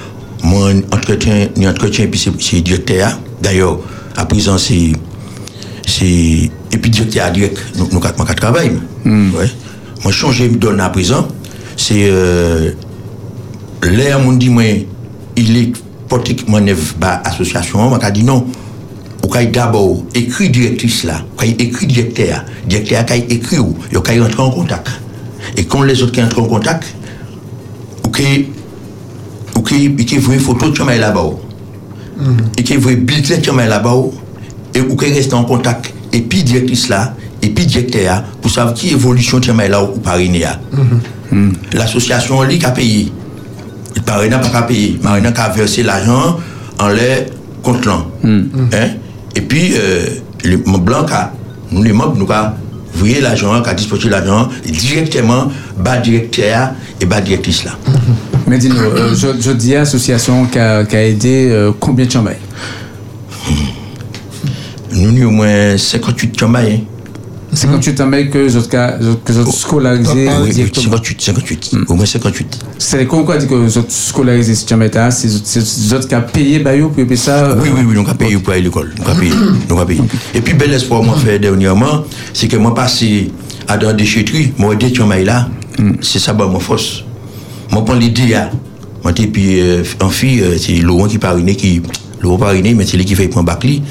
moi, 0.42 0.70
entretien, 0.92 1.48
entretien, 1.66 2.04
et 2.04 2.08
puis 2.08 2.32
c'est 2.40 2.60
directeur, 2.60 3.18
d'ailleurs, 3.42 3.78
à 4.16 4.24
présent, 4.24 4.56
c'est, 4.56 4.92
c'est 5.98 6.50
et 6.72 6.78
puis 6.80 6.90
directeur 6.90 7.30
direct 7.32 7.58
nous 7.76 7.88
nous 7.90 8.00
quatre 8.00 8.34
travail 8.34 8.72
mm. 9.04 9.34
ouais. 9.34 9.50
Moi 10.04 10.12
changer 10.12 10.48
me 10.48 10.56
donne 10.56 10.80
à 10.80 10.90
présent 10.90 11.26
c'est 11.76 12.08
euh, 12.08 12.72
l'air 13.82 14.20
mon 14.20 14.32
dit 14.32 14.48
moi 14.48 14.62
il 15.36 15.56
est 15.56 15.72
pratiquement 16.08 16.60
neuf 16.60 16.96
bas 16.98 17.20
association 17.24 17.90
m'a 17.90 18.10
dit 18.10 18.24
non. 18.24 18.46
Ou 19.24 19.28
kay 19.28 19.48
d'abord 19.48 20.04
écrit 20.14 20.48
directrice 20.50 21.04
là 21.04 21.24
kay 21.38 21.56
écrit 21.58 21.86
directeur 21.86 22.44
directeur 22.66 23.04
kay 23.04 23.26
écrit 23.28 23.58
ou 23.58 23.76
yo 23.92 24.00
kay 24.00 24.20
rentrer 24.20 24.42
en 24.42 24.50
contact. 24.50 24.88
Et 25.56 25.64
quand 25.64 25.82
les 25.82 26.02
autres 26.02 26.12
qui 26.12 26.22
entrent 26.22 26.40
en 26.40 26.46
contact 26.46 26.94
ou 28.06 28.10
kay 28.10 28.48
ou 29.56 29.62
kay 29.62 29.94
qui 29.96 30.18
voit 30.18 30.38
photo 30.38 30.70
de 30.70 30.98
là-bas 30.98 31.30
et 32.56 32.60
mm. 32.60 32.64
qui 32.64 32.76
voit 32.76 32.94
bulletin 32.94 33.38
de 33.38 33.68
là-bas 33.68 33.96
E 34.78 34.82
ou 34.86 34.94
ke 34.94 35.08
reste 35.10 35.34
an 35.34 35.46
kontak 35.48 35.90
epi 36.14 36.44
direktris 36.46 36.86
la, 36.92 37.00
epi 37.42 37.64
direkte 37.66 38.04
ya, 38.04 38.20
pou 38.38 38.52
sav 38.52 38.70
ki 38.78 38.92
evolisyon 38.94 39.42
te 39.42 39.54
may 39.56 39.70
la 39.72 39.80
ou 39.82 39.98
parine 40.04 40.44
ya. 40.44 40.54
Mm 40.70 41.00
-hmm. 41.30 41.56
L'associasyon 41.74 42.46
li 42.46 42.58
ka 42.58 42.70
peyi. 42.70 43.10
Parina 44.06 44.38
pa 44.38 44.48
ka 44.48 44.62
peyi. 44.62 44.98
Parina 45.02 45.32
ka 45.32 45.48
verse 45.56 45.82
l'ajan 45.82 46.38
an 46.78 46.94
lè 46.94 47.26
kont 47.62 47.86
lan. 47.86 48.04
Mm 48.22 48.50
-hmm. 48.52 48.88
Epi, 49.34 49.72
euh, 49.74 50.06
le 50.44 50.56
moun 50.66 50.84
blan 50.84 51.04
ka, 51.04 51.32
nou 51.72 51.82
le 51.82 51.92
moun 51.92 52.18
nou 52.18 52.26
ka 52.26 52.54
vouye 52.94 53.20
l'ajan, 53.20 53.62
ka 53.62 53.74
dispose 53.74 54.08
l'ajan, 54.08 54.48
direktèman 54.64 55.50
ba 55.76 55.96
direkte 55.96 56.38
ya 56.38 56.74
e 57.00 57.04
ba 57.04 57.20
direktris 57.20 57.64
la. 57.64 57.72
Medino, 58.46 58.74
jodi 59.42 59.76
asosyasyon 59.76 60.46
ka 60.90 60.98
ede 60.98 61.72
konbyen 61.78 62.08
chanbay? 62.08 62.36
Nous 64.98 65.12
nous 65.12 65.28
au 65.28 65.30
moins 65.30 65.76
58 65.76 66.38
chambay 66.38 66.82
58 67.50 67.96
chambres 67.96 68.16
que 68.30 68.48
cas- 68.68 68.98
que 69.24 69.32
Papa, 70.04 70.14
oui, 70.42 70.48
oui, 70.48 70.54
directement. 70.54 70.82
58 70.84 71.20
58 71.22 71.70
au 71.88 71.94
moins 71.94 72.04
58 72.04 72.58
C'est 72.78 73.06
quoi 73.06 73.24
quoi 73.24 73.38
dit 73.38 73.46
que 73.46 73.54
les 73.54 73.78
autres 73.78 73.90
scolarisés 73.90 74.54
ces 74.54 74.66
chambres 74.68 74.84
là, 74.92 75.10
c'est 75.10 75.28
les 75.28 75.92
autres 75.94 76.08
qui 76.08 76.14
a 76.14 76.20
payé 76.20 76.60
pour 76.88 77.04
payer 77.06 77.16
ça. 77.16 77.44
euh, 77.46 77.60
Oui, 77.62 77.70
oui, 77.74 77.82
oui, 77.88 77.94
nous 77.94 78.00
avons 78.02 78.14
payé 78.14 78.36
pour 78.36 78.52
aller 78.52 78.60
à 78.60 78.64
l'école. 78.64 78.92
Nous 78.98 79.08
avons 79.08 79.18
payé. 79.18 79.32
Nous 79.68 79.76
avons 79.76 79.86
payé. 79.86 80.02
Et 80.34 80.40
puis, 80.42 80.52
bel 80.54 80.72
espoir, 80.74 81.02
moi, 81.02 81.16
fait 81.16 81.38
dernièrement, 81.38 82.04
c'est 82.34 82.48
que 82.48 82.56
moi, 82.58 82.74
passé 82.74 83.30
à 83.66 83.78
dans 83.78 83.88
la 83.88 83.92
déchetterie, 83.94 84.52
moi, 84.58 84.74
aider 84.74 84.90
Tchamaï 84.90 85.24
là, 85.24 85.48
c'est 86.02 86.18
ça, 86.18 86.34
bah, 86.34 86.46
mon 86.46 86.60
force. 86.60 87.02
Moi, 87.70 87.82
prends 87.82 87.94
l'idée, 87.94 88.26
là. 88.28 88.50
Moi, 89.02 89.12
et 89.18 89.26
puis, 89.26 89.58
euh, 89.60 89.82
en 90.02 90.10
fille, 90.10 90.42
euh, 90.42 90.58
c'est 90.58 90.76
Laurent 90.82 91.06
qui 91.06 91.16
pariné, 91.18 91.54
qui, 91.56 91.80
Laurent 92.20 92.36
pariné, 92.38 92.74
mais 92.74 92.84
c'est 92.84 92.98
lui 92.98 93.06
qui 93.06 93.14
fait 93.14 93.28
prendre 93.28 93.46
Bacli. 93.46 93.82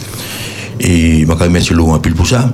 Et, 0.80 1.26
même, 1.26 1.62
c'est 1.62 1.74
Laurent 1.74 2.00
pile 2.00 2.14
pour 2.14 2.28
ça. 2.28 2.52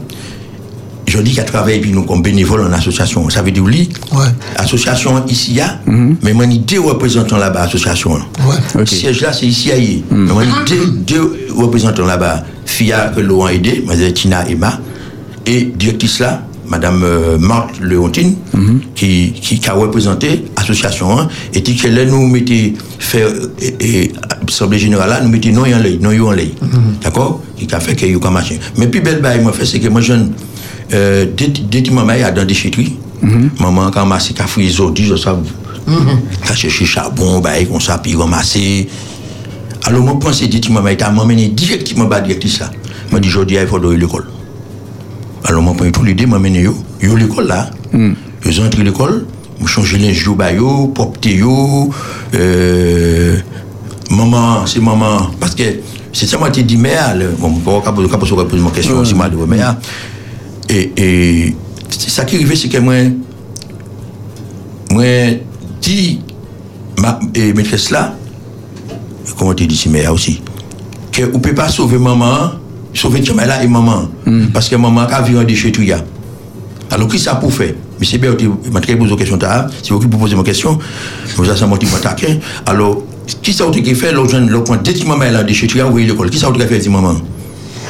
je 1.08 1.20
dis 1.20 1.34
qu'elle 1.34 1.46
travaille 1.46 1.80
puis 1.80 1.92
nous 1.92 2.04
comme 2.04 2.22
bénévole 2.22 2.62
en 2.62 2.72
association. 2.74 3.30
Ça 3.30 3.42
veut 3.42 3.52
dire 3.52 3.64
oui, 3.64 3.90
Ouais. 4.14 4.28
association 4.56 5.24
ici, 5.28 5.52
il 5.52 5.58
y 5.58 5.62
a, 5.62 5.80
mais 5.86 6.34
moi, 6.34 6.46
il 6.46 6.64
deux 6.66 6.80
représentants 6.82 7.38
là-bas, 7.38 7.64
association. 7.64 8.12
Ouais. 8.14 8.86
Siège 8.86 9.22
là, 9.22 9.34
c'est 9.34 9.46
ici 9.46 9.72
à 9.72 9.78
Yé. 9.78 10.04
Mais 10.10 10.32
moi, 10.34 10.44
il 10.44 10.50
y 10.50 10.54
a 10.54 10.64
deux, 10.66 10.92
deux 11.06 11.48
représentants 11.56 12.06
là-bas. 12.06 12.44
FIA 12.66 13.10
que 13.16 13.20
l'on 13.20 13.46
a 13.46 13.54
aidé, 13.54 13.84
Mme 13.86 14.14
Tina 14.14 14.48
Emma, 14.50 14.80
et 15.46 15.64
directrice 15.78 16.20
là, 16.20 16.42
Madame 16.66 17.04
euh, 17.04 17.38
Marthe 17.38 17.80
Léontine, 17.82 18.36
qui, 18.96 19.34
qui, 19.34 19.60
qui 19.60 19.70
a 19.70 19.74
représenté 19.74 20.46
l'association, 20.58 21.20
hein, 21.20 21.28
et 21.54 21.62
qui 21.62 21.76
là, 21.90 22.06
nous 22.06 22.26
mettez 22.26 22.74
faire, 23.00 23.28
et, 23.62 23.76
et 24.06 24.12
Assemblée 24.48 24.80
Générale 24.80 25.22
nous 25.24 25.30
mettez 25.30 25.52
non 25.52 25.62
en 25.62 25.80
lait, 25.80 25.98
non 26.00 26.28
en 26.28 26.32
lait. 26.32 26.52
D'accord? 27.02 27.42
Qui 27.58 27.68
a 27.74 27.80
fait 27.80 27.96
qu'il 27.96 28.12
y 28.12 28.16
a 28.16 28.30
machin. 28.30 28.56
Mais 28.78 28.88
puis, 28.88 29.00
belle 29.02 29.22
bail, 29.22 29.42
moi, 29.42 29.52
fait, 29.54 29.66
c'est 29.66 29.80
que 29.80 29.88
moi, 29.88 30.02
jeune, 30.02 30.32
euh, 30.94 31.26
dès, 31.36 31.84
que 31.84 31.92
maman 31.92 32.14
est 32.14 32.24
dans 32.32 32.42
des 32.42 32.46
déchetteries, 32.46 32.98
maman, 33.60 33.92
quand 33.92 34.06
massé, 34.06 34.34
qu'a 34.34 34.48
fouillé 34.48 34.70
les 34.70 34.82
ordures, 34.82 35.16
je 35.18 35.22
sais, 35.22 35.30
qu'a 36.46 36.56
cherché 36.56 36.86
charbon, 36.86 37.40
bail, 37.40 37.68
comme 37.68 37.82
ça, 37.82 37.98
puis 37.98 38.16
ramasser. 38.16 38.88
Alors, 39.86 40.02
moi, 40.02 40.20
pensé, 40.20 40.48
dit, 40.48 40.62
maman, 40.72 40.90
il 40.90 40.98
t'a 40.98 41.10
m'emmené 41.10 41.50
directement 41.50 42.10
à 42.10 42.22
directrice 42.22 42.60
là. 42.60 42.72
Moi, 43.12 43.20
dit, 43.20 43.28
aujourd'hui, 43.28 43.58
il 43.62 43.68
faut 43.68 43.78
aller 43.78 43.96
à 43.96 43.98
l'école. 43.98 44.26
Alors, 45.46 45.76
tous 45.92 46.04
les 46.04 46.14
deux, 46.14 46.26
m'emmène 46.26 46.56
yo. 46.56 46.74
Yo 47.02 47.16
l'école 47.16 47.48
là. 47.48 47.70
Ils 48.46 48.62
ont 48.62 48.66
entré 48.66 48.82
à 48.82 48.86
l'école, 48.86 49.26
je 49.62 49.68
changé 49.68 49.98
les 49.98 50.14
yo, 50.14 50.36
ba 50.36 50.54
yo, 50.54 50.88
popté 50.88 51.42
euh, 52.34 53.38
maman, 54.10 54.66
c'est 54.66 54.80
maman. 54.82 55.32
Parce 55.40 55.56
que 55.56 55.64
c'est 56.12 56.28
ça, 56.28 56.38
moi, 56.38 56.52
tu 56.52 56.64
dit, 56.64 56.78
mère, 56.78 57.16
le- 57.16 57.32
bon, 57.40 57.82
pas 57.82 57.92
poser 57.92 58.62
ma 58.62 58.70
question 58.72 58.98
aussi, 59.00 59.16
mal 59.16 59.32
de 59.32 59.38
mère. 59.38 59.76
Et, 60.70 60.92
et 60.98 61.56
c'est 61.90 62.10
ça 62.10 62.26
qui 62.26 62.36
arrive, 62.36 62.56
c'est 62.56 62.70
que 62.70 62.78
moi, 62.78 62.96
moi, 64.92 65.04
dit, 65.82 66.20
ma, 66.98 67.20
et 67.34 67.54
maîtresse 67.54 67.90
là, 67.92 68.16
comment 69.38 69.54
tu 69.54 69.66
dis, 69.68 69.76
c'est 69.76 69.90
mère 69.90 70.14
aussi, 70.14 70.42
que 71.12 71.24
on 71.34 71.40
peut 71.40 71.54
pas 71.56 71.70
sauver 71.70 71.98
maman, 71.98 72.52
sauver 72.94 73.22
Tchamela 73.24 73.64
et 73.64 73.68
maman. 73.68 74.10
Parce 74.54 74.70
que 74.70 74.76
maman 74.76 75.02
a 75.02 75.22
vu 75.22 75.38
un 75.38 75.44
déchetterie. 75.44 75.88
là. 75.88 76.00
Alors, 76.92 77.08
qui 77.08 77.18
ça 77.18 77.36
pour 77.36 77.52
faire? 77.52 77.74
Mais 78.00 78.06
c'est 78.06 78.18
bien, 78.20 78.36
je 78.40 78.46
vais 78.48 78.96
poser 78.98 79.12
une 79.12 79.18
question. 79.18 79.40
Si 79.82 79.92
vous 79.92 80.00
pouvez 80.00 80.18
poser 80.18 80.36
une 80.36 80.44
question, 80.44 80.78
vous 81.38 81.50
avez 81.50 81.62
un 81.64 81.68
motif 81.68 81.96
attaqué. 81.96 82.40
Qui 83.42 83.54
ça 83.54 83.66
qui 83.72 83.96
fait 83.96 84.12
le 84.12 84.28
jeune, 84.28 84.50
le 84.50 84.64
point, 84.64 84.78
dès 84.84 84.94
que 84.94 85.06
maman 85.08 85.24
est 85.24 85.32
là, 85.32 85.44
déchetterie, 85.44 85.82
vous 85.82 85.92
voyez 85.92 86.08
l'école, 86.08 86.30
qui 86.30 86.40
ça 86.40 86.52
qui 86.52 86.60
fait, 86.62 86.80
dit 86.80 86.90
maman 86.90 87.16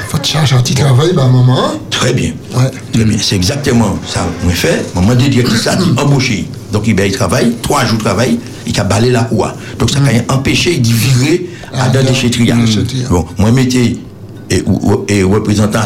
Faut 0.09 0.17
te 0.19 0.27
chercher 0.27 0.55
un 0.55 0.61
petit 0.61 0.75
travail, 0.75 1.11
bah, 1.15 1.25
maman. 1.25 1.73
Très 1.89 2.13
bien. 2.13 2.31
Ouais. 2.55 2.69
Très 2.91 3.03
bien. 3.05 3.17
C'est 3.19 3.35
exactement 3.35 3.97
ça. 4.07 4.27
On 4.45 4.49
fait. 4.49 4.85
Maman 4.95 5.15
dit 5.15 5.29
que 5.43 5.55
ça, 5.55 5.75
dit 5.75 5.85
embauché. 5.97 6.45
Donc, 6.71 6.83
il, 6.87 6.95
ben, 6.95 7.05
il 7.07 7.11
travaille, 7.13 7.53
trois 7.61 7.83
jours 7.85 7.97
de 7.97 8.03
travail, 8.03 8.39
il 8.67 8.79
a 8.79 8.83
balé 8.83 9.09
la 9.11 9.23
cour. 9.23 9.47
Donc, 9.79 9.89
ça 9.89 9.99
a 9.99 10.33
empêché 10.33 10.77
de 10.77 10.87
virer 10.87 11.49
Ah, 11.73 11.85
à 11.85 11.89
dans 11.89 12.03
dans- 12.55 12.63
déchetteries. 12.65 13.05
Bon, 13.09 13.25
moi, 13.37 13.51
métier 13.51 13.99
et, 14.49 14.61
ou- 14.65 15.05
et 15.07 15.23
représentant 15.23 15.79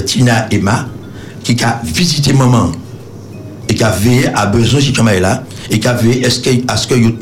Tina 0.00 0.46
Emma, 0.52 0.86
qui 1.42 1.56
a 1.64 1.80
visité 1.84 2.32
maman 2.32 2.70
et 3.68 3.74
qui 3.74 3.82
a 3.82 3.90
veillé 3.90 4.28
à 4.34 4.46
besoin 4.46 4.80
si 4.80 4.92
tu 4.92 5.00
là, 5.20 5.42
et 5.70 5.78
qui 5.80 5.88
a 5.88 5.92
veillé 5.94 6.24
à 6.26 6.30
ce 6.30 6.40
qu'il 6.40 6.62
à 6.68 6.76
ce 6.76 6.86
qu'il 6.86 7.18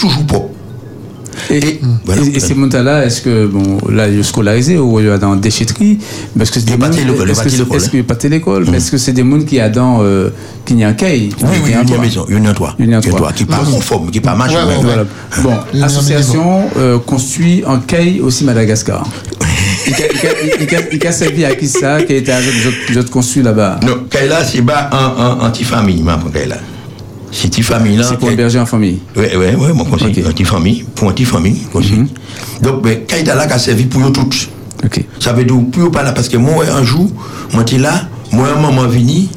Et, 1.50 1.56
Et- 1.58 1.80
voilà. 2.04 2.22
et- 2.22 2.36
et 2.36 2.40
ces 2.40 2.54
montas-là, 2.54 3.04
est-ce 3.04 3.20
que, 3.22 3.46
bon, 3.46 3.78
là, 3.90 4.08
ils 4.08 4.22
sont 4.24 4.30
scolarisés 4.30 4.78
ou 4.78 5.00
ils 5.00 5.06
sont 5.08 5.18
dans 5.18 5.34
la 5.34 5.40
déchetterie 5.40 5.98
Parce 6.36 6.50
que 6.50 6.60
c'est 6.60 6.66
des 6.66 6.72
Est-ce 6.72 6.78
que 6.78 6.84
à 6.86 6.92
c'est- 6.92 7.04
l'école, 7.04 7.30
est-ce 7.76 7.88
qu'il 7.90 8.00
n'y 8.00 8.06
a 8.06 8.14
pas 8.14 8.14
à 8.26 8.28
l'école 8.28 8.66
Mais 8.70 8.76
Est-ce 8.78 8.90
que 8.90 8.98
c'est 8.98 9.12
des 9.12 9.22
mondes 9.22 9.44
qui 9.44 9.60
a 9.60 9.68
dans, 9.68 10.02
euh, 10.02 10.30
qui 10.64 10.74
n'y 10.74 10.84
a 10.84 10.92
cahier? 10.92 11.30
Oui, 11.42 11.48
oui, 11.52 11.58
il 11.66 11.70
y 11.72 11.74
a 11.74 11.82
une 11.82 12.00
maison, 12.00 12.24
il 12.28 12.32
y 12.32 12.36
a 12.36 12.38
une 12.38 12.54
toi. 12.54 12.74
Il 12.78 12.88
y 12.88 12.92
a 12.94 12.96
une 12.96 13.02
toi. 13.02 13.32
qui 13.34 13.44
pas 13.44 13.58
conforme, 13.58 14.10
qui 14.10 14.20
pas. 14.20 14.36
Voilà. 14.36 15.04
Bon, 15.42 15.54
Il 15.72 15.78
y 15.78 15.82
a 15.82 15.84
un 15.84 15.86
association 15.88 16.62
euh, 16.76 16.98
construit 16.98 17.62
en 17.66 17.78
caille 17.78 18.20
aussi 18.20 18.44
Madagascar. 18.44 19.06
Il 19.86 21.06
a- 21.06 21.12
servi 21.12 21.44
à 21.44 21.54
qui 21.54 21.68
ça 21.68 22.02
qui 22.02 22.12
a 22.12 22.16
été 22.16 22.32
avec 22.32 22.52
les 22.52 22.66
autres- 22.66 22.76
les 22.90 22.98
autres 22.98 23.10
construits 23.10 23.42
là-bas? 23.42 23.78
Non, 23.86 23.98
Kaila, 24.10 24.44
c'est 24.44 24.60
en, 24.92 25.46
anti-famille, 25.46 26.02
ma 26.02 26.16
pour 26.16 26.32
Kaila. 26.32 26.56
C'est 27.36 27.48
anti-famille 27.48 27.98
là. 27.98 28.04
C'est 28.04 28.16
pour 28.16 28.30
héberger 28.30 28.58
en 28.58 28.64
famille. 28.64 28.98
Oui, 29.14 29.26
oui, 29.36 29.46
oui, 29.58 29.68
mon 29.74 29.84
conseil. 29.84 30.08
Ok. 30.08 30.26
Anti-famille, 30.26 30.86
pour 30.94 31.08
anti-famille, 31.08 31.58
conseil. 31.70 32.06
Donc, 32.62 32.82
ben, 32.82 33.04
Kaila 33.04 33.34
là, 33.34 33.42
a 33.42 33.58
servi 33.58 33.84
pour 33.84 34.06
eux 34.06 34.12
toutes. 34.12 34.48
Ça 35.20 35.34
veut 35.34 35.44
dire, 35.44 35.56
pour 35.70 35.82
eux 35.84 35.90
pas 35.90 36.02
là, 36.02 36.12
parce 36.12 36.30
que 36.30 36.38
moi, 36.38 36.64
un 36.72 36.82
jour, 36.82 37.10
moi, 37.52 37.62
j'étais 37.66 37.82
là, 37.82 38.08
moi, 38.32 38.48
un 38.56 38.60
maman 38.60 38.86
vini, 38.86 39.28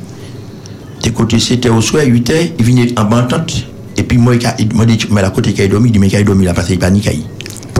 t'es 1.02 1.12
côté 1.12 1.40
7 1.40 1.66
h 1.66 1.70
au 1.70 1.82
soir, 1.82 2.04
8 2.06 2.30
h 2.30 2.52
il 2.58 2.66
venait 2.66 2.98
en 2.98 3.04
bantante, 3.04 3.68
et 3.98 4.04
puis 4.04 4.18
moi, 4.18 4.36
il 4.36 4.76
m'a 4.76 4.86
dit, 4.86 4.98
mais 5.12 5.22
la 5.22 5.30
côté 5.32 5.52
qu'il 5.52 5.64
a 5.64 5.68
dormi, 5.68 5.90
il 5.90 5.92
dit, 5.92 6.00
mais 6.00 6.08
qu'il 6.08 6.20
a 6.20 6.24
dormi 6.24 6.46
là, 6.46 6.54
parce 6.54 6.68
qu'il 6.68 6.80
panique. 6.80 7.10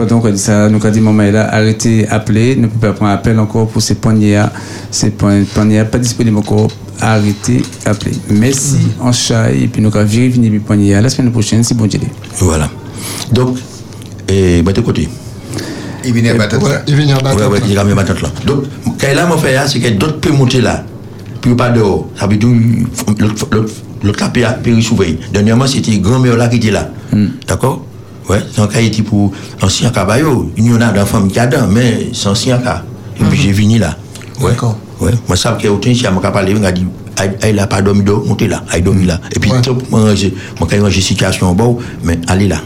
Pendant 0.00 0.20
qu'on 0.20 0.30
dit 0.30 0.38
ça, 0.38 0.66
nous 0.70 0.78
avons 0.78 0.90
dit, 0.90 1.00
maman 1.00 1.24
est 1.24 1.30
là, 1.32 1.52
arrêtez, 1.54 2.08
appelez, 2.08 2.56
ne 2.56 2.68
pouvez 2.68 2.88
pas 2.88 2.92
prendre 2.94 3.12
appel 3.12 3.38
encore 3.38 3.68
pour 3.68 3.82
ces 3.82 3.96
poignées 3.96 4.42
Ces 4.90 5.10
poignées 5.10 5.84
pas 5.84 5.98
disponibles 5.98 6.38
encore. 6.38 6.68
Arrêtez, 6.98 7.60
appelez. 7.84 8.12
Merci, 8.30 8.78
en 8.98 9.12
chat, 9.12 9.50
et 9.52 9.66
puis 9.68 9.82
nous 9.82 9.94
avons 9.94 10.06
viré, 10.06 10.30
venir, 10.30 10.58
poignées 10.64 10.98
la 10.98 11.10
semaine 11.10 11.30
prochaine, 11.30 11.62
c'est 11.62 11.76
bon, 11.76 11.84
Dieu. 11.84 12.00
Voilà. 12.38 12.70
Donc, 13.30 13.58
et, 14.26 14.62
ben, 14.62 14.72
de 14.72 14.80
côté. 14.80 15.06
Il 16.02 16.14
vient 16.14 16.32
à 16.34 16.38
Ouais, 16.56 16.70
il 16.88 16.94
vient 16.96 17.16
à 17.18 17.34
Ouais, 17.34 17.44
ouais, 17.44 17.58
il 17.68 17.76
a 17.76 17.84
tante 17.84 18.22
là. 18.22 18.30
Donc, 18.46 18.64
quand 18.98 19.14
là, 19.14 19.26
mon 19.26 19.36
frère, 19.36 19.68
c'est 19.68 19.80
que 19.80 19.88
d'autres 19.90 20.18
peuvent 20.18 20.32
monter 20.32 20.62
là. 20.62 20.82
Puis 21.42 21.54
pas 21.54 21.68
dehors. 21.68 22.08
Ça 22.18 22.26
veut 22.26 22.38
dire, 22.38 22.48
l'autre- 23.18 23.46
péri 24.62 24.82
surveiller. 24.82 25.20
Dernièrement, 25.30 25.66
c'était 25.66 25.98
grand-mère 25.98 26.38
là 26.38 26.48
qui 26.48 26.56
était 26.56 26.70
là. 26.70 26.88
D'accord 27.46 27.84
Ouais, 28.30 28.38
c'est 28.54 28.60
un 28.60 28.68
cas 28.68 28.80
pour 29.02 29.32
ancien 29.60 29.90
cabayo. 29.90 30.52
Il 30.56 30.64
y 30.66 30.72
en 30.72 30.80
a 30.80 30.92
dans 30.92 31.04
famille 31.04 31.32
qui 31.32 31.40
a 31.40 31.48
dedans, 31.48 31.66
mais 31.68 32.10
c'est 32.12 32.28
ancien 32.28 32.58
cas. 32.58 32.84
Et 33.20 33.24
puis 33.24 33.36
j'ai 33.36 33.50
venu 33.50 33.78
là. 33.78 33.96
Ouais. 34.40 34.52
D'accord. 34.52 34.78
Ouais. 35.00 35.10
Moi, 35.26 35.36
ça, 35.36 35.58
que 35.60 35.66
autant 35.66 35.90
si 35.92 35.96
je 35.96 36.06
parlé, 36.30 36.52
il 36.52 36.60
m'a 36.60 36.70
dit, 36.70 36.86
il 37.48 37.56
n'a 37.56 37.66
pas 37.66 37.82
dormi 37.82 38.04
dehors, 38.04 38.24
montez 38.24 38.46
là, 38.46 38.62
il 38.76 38.84
dormi 38.84 39.04
là. 39.04 39.18
Et 39.34 39.40
puis, 39.40 39.50
Ouais. 39.50 39.60
top, 39.60 39.82
moi, 39.90 40.14
j'ai 40.14 40.32
moi, 40.60 40.68
quand 40.70 40.88
j'ai 40.88 41.00
situation 41.00 41.52
bon, 41.54 41.78
mais 42.04 42.20
allez 42.28 42.46
là. 42.46 42.58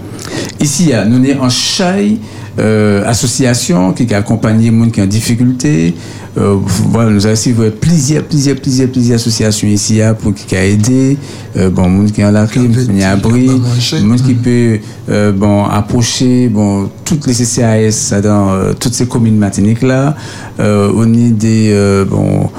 Ici, 0.61 0.93
nous 1.09 1.25
sommes 1.25 1.41
en 1.41 1.49
Chai, 1.49 2.19
euh, 2.59 3.05
association 3.07 3.93
qui 3.93 4.13
a 4.15 4.19
accompagné 4.19 4.71
les 4.71 4.79
gens 4.79 4.91
qui 4.91 5.01
ont 5.01 5.05
en 5.05 5.07
difficulté. 5.07 5.95
Euh, 6.37 6.57
voilà, 6.91 7.11
nous 7.11 7.25
avons 7.27 7.33
aussi 7.33 7.53
vu 7.53 7.71
plusieurs, 7.71 8.25
plusieurs, 8.25 8.57
plusieurs, 8.57 8.89
plusieurs 8.89 9.17
associations 9.17 9.69
ici 9.69 10.03
à 10.03 10.15
pour 10.15 10.35
qui 10.35 10.57
a 10.57 10.65
aidé. 10.65 11.17
Euh, 11.57 11.71
bon, 11.71 11.89
monde 11.89 12.13
qui 12.13 12.25
ont 12.25 12.31
la 12.31 12.47
crime, 12.47 12.73
Qui 12.75 13.03
a 13.03 13.13
abri, 13.13 13.47
mangé. 13.47 14.01
monde 14.01 14.23
qui 14.23 14.35
peut 14.35 14.79
euh, 15.09 15.33
bon 15.33 15.65
approcher 15.65 16.49
bon 16.49 16.89
toutes 17.05 17.27
les 17.27 17.35
CCAS 17.35 18.21
dans 18.23 18.53
euh, 18.53 18.73
toutes 18.79 18.95
ces 18.95 19.07
communes 19.07 19.37
Martinique 19.37 19.83
là. 19.83 20.17
Euh, 20.61 20.91
on 20.97 21.13
est 21.15 21.31
des 21.31 21.71
euh, 21.73 22.05
bon 22.05 22.51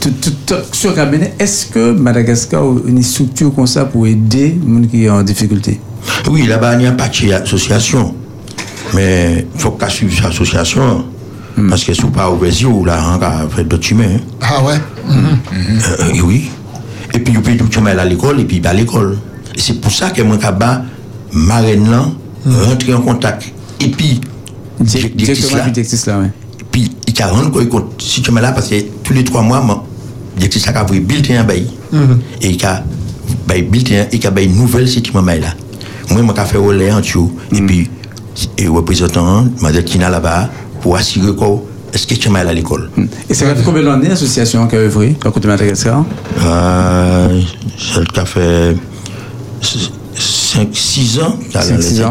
tout, 0.00 0.10
tout, 0.22 0.32
tout, 0.46 0.54
sur 0.72 0.94
cabinet, 0.94 1.34
est-ce 1.38 1.66
que 1.66 1.90
Madagascar 1.92 2.62
a 2.62 2.74
une 2.86 3.02
structure 3.02 3.52
comme 3.54 3.66
ça 3.66 3.84
pour 3.84 4.06
aider 4.06 4.56
les 4.64 4.74
gens 4.82 4.88
qui 4.88 5.06
sont 5.06 5.12
en 5.12 5.22
difficulté? 5.22 5.80
Oui, 6.30 6.46
là-bas, 6.46 6.74
il 6.74 6.78
n'y 6.78 6.86
a 6.86 6.92
pas 6.92 7.08
d'association. 7.08 8.14
Mais 8.14 8.17
Men, 8.96 9.44
fok 9.60 9.78
ka 9.80 9.88
suivi 9.92 10.16
sa 10.16 10.30
asosyasyon, 10.32 11.02
paske 11.68 11.94
sou 11.96 12.12
pa 12.14 12.28
ouvezi 12.32 12.66
ou 12.68 12.86
la 12.86 12.98
an 13.14 13.20
ka 13.22 13.32
fred 13.52 13.68
do 13.70 13.78
tume. 13.82 14.06
Ah, 14.40 14.62
wè? 14.64 14.78
Hmm. 15.08 15.40
Euh, 15.50 16.22
oui. 16.24 16.46
E 17.12 17.18
pi 17.18 17.34
yo 17.34 17.42
pe 17.44 17.56
do 17.58 17.66
tume 17.72 17.94
la 17.96 18.06
l'ekol, 18.08 18.40
e 18.40 18.46
pi 18.48 18.60
ba 18.64 18.74
l'ekol. 18.76 19.14
E 19.54 19.60
se 19.62 19.76
pou 19.82 19.92
sa 19.92 20.12
ke 20.14 20.24
mwen 20.24 20.40
ka 20.40 20.52
ba 20.56 20.78
maren 21.32 21.88
lan, 21.90 22.14
rentre 22.46 22.94
en 22.96 23.04
kontak. 23.04 23.48
E 23.78 23.90
pi, 23.92 24.14
direktis 24.80 25.52
la. 25.52 25.68
Direktis 25.68 26.06
la, 26.08 26.20
wè. 26.22 26.30
E 26.62 26.68
pi, 26.72 26.86
i 27.10 27.16
ka 27.16 27.30
ren 27.32 27.52
kon 27.52 27.66
yon 27.66 27.92
si 28.02 28.24
tume 28.24 28.44
la, 28.44 28.54
paske 28.56 28.84
tous 29.02 29.16
les 29.16 29.26
3 29.26 29.44
mwa, 29.44 29.82
direktis 30.38 30.68
la 30.68 30.76
ka 30.76 30.86
vwe 30.88 31.02
bilten 31.04 31.40
yon 31.40 31.48
bayi. 31.48 31.68
E 32.40 32.54
i 32.54 32.56
ka 32.60 32.78
bayi 33.48 33.66
bilten, 33.68 34.08
e 34.12 34.22
ka 34.22 34.32
bayi 34.34 34.48
nouvel 34.52 34.88
si 34.88 35.02
tume 35.04 35.24
may 35.26 35.42
la. 35.42 35.54
Mwen 36.08 36.24
mwen 36.24 36.36
ka 36.36 36.46
fe 36.48 36.60
role 36.60 36.88
an 36.92 37.04
tiyo, 37.04 37.26
e 37.52 37.60
pi, 37.66 37.82
et 38.56 38.68
représentant 38.68 39.46
madame 39.60 39.84
Tina 39.84 40.10
là-bas 40.10 40.48
pour 40.80 40.96
assurer 40.96 41.34
que 41.34 41.44
est-ce 41.94 42.06
que 42.06 42.14
tu 42.14 42.28
m'as 42.28 42.40
à 42.40 42.52
l'école? 42.52 42.90
Et 43.30 43.34
ça 43.34 43.54
fait 43.54 43.62
combien 43.64 43.82
d'années 43.82 44.08
l'association 44.08 44.66
qui 44.68 44.76
a 44.76 44.80
œuvré 44.80 45.16
à 45.24 45.30
côté 45.30 45.40
de 45.40 45.46
Madagascar 45.48 46.04
euh, 46.44 47.40
a 48.16 48.24
fait 48.26 48.76
5-6 49.62 51.22
ans 51.22 51.36
ça 51.50 51.60
a 51.60 51.62
Cinq, 51.62 51.82
six 51.82 51.96
sept 51.96 52.04
ans. 52.06 52.10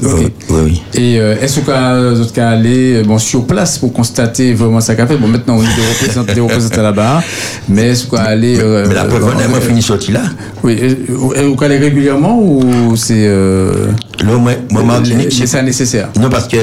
C'est 0.00 0.32
Oui, 0.50 0.60
oui. 0.64 0.82
Et 0.94 1.18
euh, 1.20 1.36
est-ce 1.40 1.60
que 1.60 2.14
vous 2.14 2.22
êtes 2.22 2.38
allé 2.38 2.94
euh, 2.96 3.04
bon, 3.04 3.18
sur 3.18 3.46
place 3.46 3.78
pour 3.78 3.92
constater 3.92 4.54
vraiment 4.54 4.80
ça 4.80 4.94
qu'a 4.94 5.06
fait 5.06 5.16
Bon, 5.16 5.28
maintenant, 5.28 5.56
on 5.56 5.62
est 5.62 5.66
des 5.66 5.88
représentants, 5.88 6.32
des 6.34 6.40
représentants 6.40 6.82
là-bas, 6.82 7.22
mais 7.68 7.88
est-ce 7.90 8.06
qu'on 8.06 8.16
aller. 8.16 8.58
euh, 8.60 8.84
mais 8.88 8.94
la 8.94 9.04
preuve 9.04 9.24
on 9.24 9.38
a 9.38 9.56
euh, 9.56 9.60
fini 9.60 9.82
sorti 9.82 10.12
là 10.12 10.22
Oui, 10.62 10.72
et- 10.80 10.96
vous 11.12 11.32
allez 11.62 11.78
régulièrement 11.78 12.38
ou 12.40 12.94
c'est. 12.96 13.26
Euh, 13.26 13.88
là 14.24 14.36
moi 14.36 14.52
moi 14.70 14.82
Martinique 14.82 15.28
c'est 15.32 15.40
c'est 15.40 15.46
ça 15.46 15.62
nécessaire? 15.62 16.08
Non, 16.20 16.28
parce 16.30 16.46
qu'il 16.48 16.58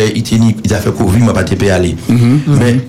il 0.65 0.73
a 0.73 0.77
fait 0.77 0.91
Covid, 0.91 1.19
il 1.19 1.25
m'a 1.25 1.33
pas 1.33 1.41
été 1.41 1.69
aller. 1.71 1.95
Mais 2.09 2.79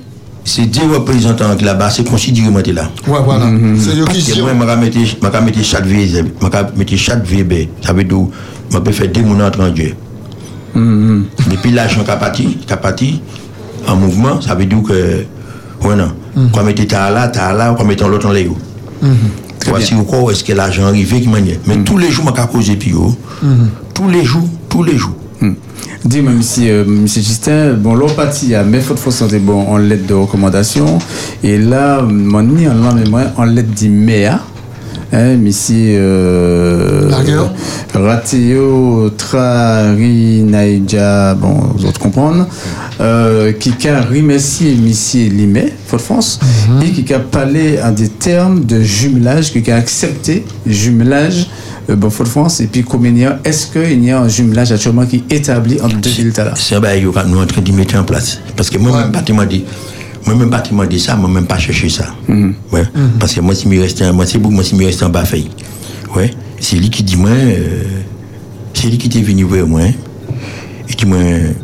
c'est 0.44 0.66
des 0.66 0.80
représentants 0.80 1.56
qui 1.56 1.64
là-bas, 1.64 1.90
c'est 1.90 2.08
considéré 2.08 2.48
moi 2.50 2.62
là. 2.72 2.88
Ouais, 3.08 3.18
voilà. 3.24 3.46
C'est 3.78 3.90
eux 3.98 4.04
qui 4.04 4.22
Parce 4.22 4.32
que 4.32 4.40
moi, 4.40 4.52
je 4.52 5.30
vais 5.30 5.40
mettre 5.44 5.64
chaque 5.64 5.86
vie, 5.86 6.08
je 6.08 6.16
vais 6.16 6.22
mettre 6.76 6.96
chaque 6.96 7.24
vie, 7.24 7.68
ça 7.84 7.92
veut 7.92 8.04
dire, 8.04 8.18
je 8.72 8.78
peux 8.78 8.92
faire 8.92 9.08
des 9.08 9.22
mouns 9.22 9.44
entre 9.44 9.72
Dieu. 10.76 11.24
Depuis 11.50 11.72
l'argent 11.72 12.04
qui 12.04 12.10
a 12.10 12.16
parti, 12.16 12.58
parti 12.80 13.20
en 13.86 13.96
mouvement, 13.96 14.40
ça 14.40 14.54
veut 14.54 14.66
dire 14.66 14.82
que, 14.82 15.24
voilà, 15.80 16.08
quand 16.52 16.60
on 16.60 16.64
met 16.64 16.74
ta 16.74 17.10
là, 17.10 17.28
ta 17.28 17.52
là, 17.52 17.74
quand 17.76 17.84
on 17.84 17.86
met 17.86 17.96
l'autre 17.96 18.28
en 18.28 18.32
l'air. 18.32 18.50
Voici 19.68 19.94
encore 19.94 20.30
est-ce 20.30 20.44
que 20.44 20.52
l'argent 20.52 20.86
arrivé 20.86 21.20
qui 21.20 21.28
manière. 21.28 21.58
Mais 21.66 21.78
tous 21.78 21.98
les 21.98 22.10
jours, 22.10 22.24
je 22.34 22.40
vais 22.40 22.48
causer 22.48 22.76
puis 22.76 22.94
Tous 23.94 24.08
les 24.08 24.24
jours, 24.24 24.48
tous 24.68 24.82
les 24.82 24.96
jours. 24.96 25.16
Dis-moi, 26.04 26.32
monsieur, 26.32 26.70
euh, 26.70 26.84
monsieur 26.84 27.20
Justin, 27.20 27.72
bon, 27.72 27.94
l'empathie 27.94 28.54
a 28.54 28.62
mes 28.62 28.80
fautes 28.80 28.98
santé 29.10 29.40
bon 29.40 29.66
en 29.66 29.76
lettre 29.76 30.06
de 30.06 30.14
recommandation. 30.14 30.98
Et 31.42 31.58
là, 31.58 32.00
mon 32.00 32.42
ni 32.42 32.68
en 32.68 32.74
mais 32.94 33.08
moi 33.10 33.22
en 33.36 33.44
lettre 33.44 33.70
d'IMEA. 33.70 34.40
Hein, 35.12 35.36
monsieur 35.36 35.98
euh. 36.00 37.08
Ratio 37.94 39.10
Trarinaïja, 39.16 40.02
bon, 41.34 41.54
vous 41.76 41.84
autres 41.86 42.00
comprendre, 42.00 42.48
euh, 43.00 43.52
qui 43.52 43.72
a 43.88 44.02
remercié 44.02 44.74
monsieur 44.74 45.28
Limé, 45.28 45.72
Faute 45.86 46.00
France, 46.00 46.40
et 46.84 46.90
qui 46.90 47.14
a 47.14 47.20
parlé 47.20 47.78
en 47.82 47.92
des 47.92 48.08
termes 48.08 48.64
de 48.64 48.82
jumelage, 48.82 49.52
qui 49.52 49.70
a 49.70 49.76
accepté 49.76 50.44
jumelage 50.66 51.46
euh, 51.88 51.94
bon, 51.94 52.10
Faute 52.10 52.26
France, 52.26 52.60
et 52.60 52.66
puis 52.66 52.82
combien 52.82 53.38
est-ce 53.44 53.68
qu'il 53.68 54.04
y 54.04 54.10
a 54.10 54.20
un 54.20 54.28
jumelage 54.28 54.72
actuellement 54.72 55.06
qui 55.06 55.24
est 55.30 55.36
établi 55.36 55.80
entre 55.80 55.98
deux 55.98 56.10
villes 56.10 56.32
là 56.36 56.52
C'est 56.56 56.74
un 56.74 56.80
bail 56.80 57.02
que 57.02 57.06
nous 57.06 57.12
sommes 57.12 57.38
en 57.38 57.46
train 57.46 57.62
de 57.62 57.72
mettre 57.72 57.96
en 57.96 58.02
place. 58.02 58.40
Parce 58.56 58.70
que 58.70 58.78
moi-même, 58.78 59.12
bâtiment 59.12 59.44
dit, 59.44 59.64
moi-même, 59.64 59.72
bâtiment 59.72 59.84
dit 59.84 59.95
Mwen 60.26 60.40
mwen 60.40 60.50
pa 60.50 60.58
ki 60.64 60.74
mande 60.74 60.98
sa, 60.98 61.14
mwen 61.14 61.30
mwen 61.30 61.44
pa 61.46 61.58
cheche 61.62 61.88
sa. 61.90 62.08
Mhm. 62.26 62.54
Mhm. 62.72 63.18
Paske 63.20 63.40
mwen 63.40 63.54
si 63.54 63.68
mi 63.68 63.78
reste 63.78 64.02
an 65.04 65.12
ba 65.12 65.24
fey. 65.24 65.46
Se 66.58 66.76
li 66.76 66.88
ki 66.88 67.04
di 67.04 67.16
mwen, 67.16 68.02
se 68.72 68.88
li 68.88 68.96
ki 68.96 69.08
te 69.08 69.20
vini 69.22 69.44
vwe 69.44 69.62
mwen, 69.62 69.94
e 70.88 70.94
di 70.96 71.06
mwen, 71.06 71.54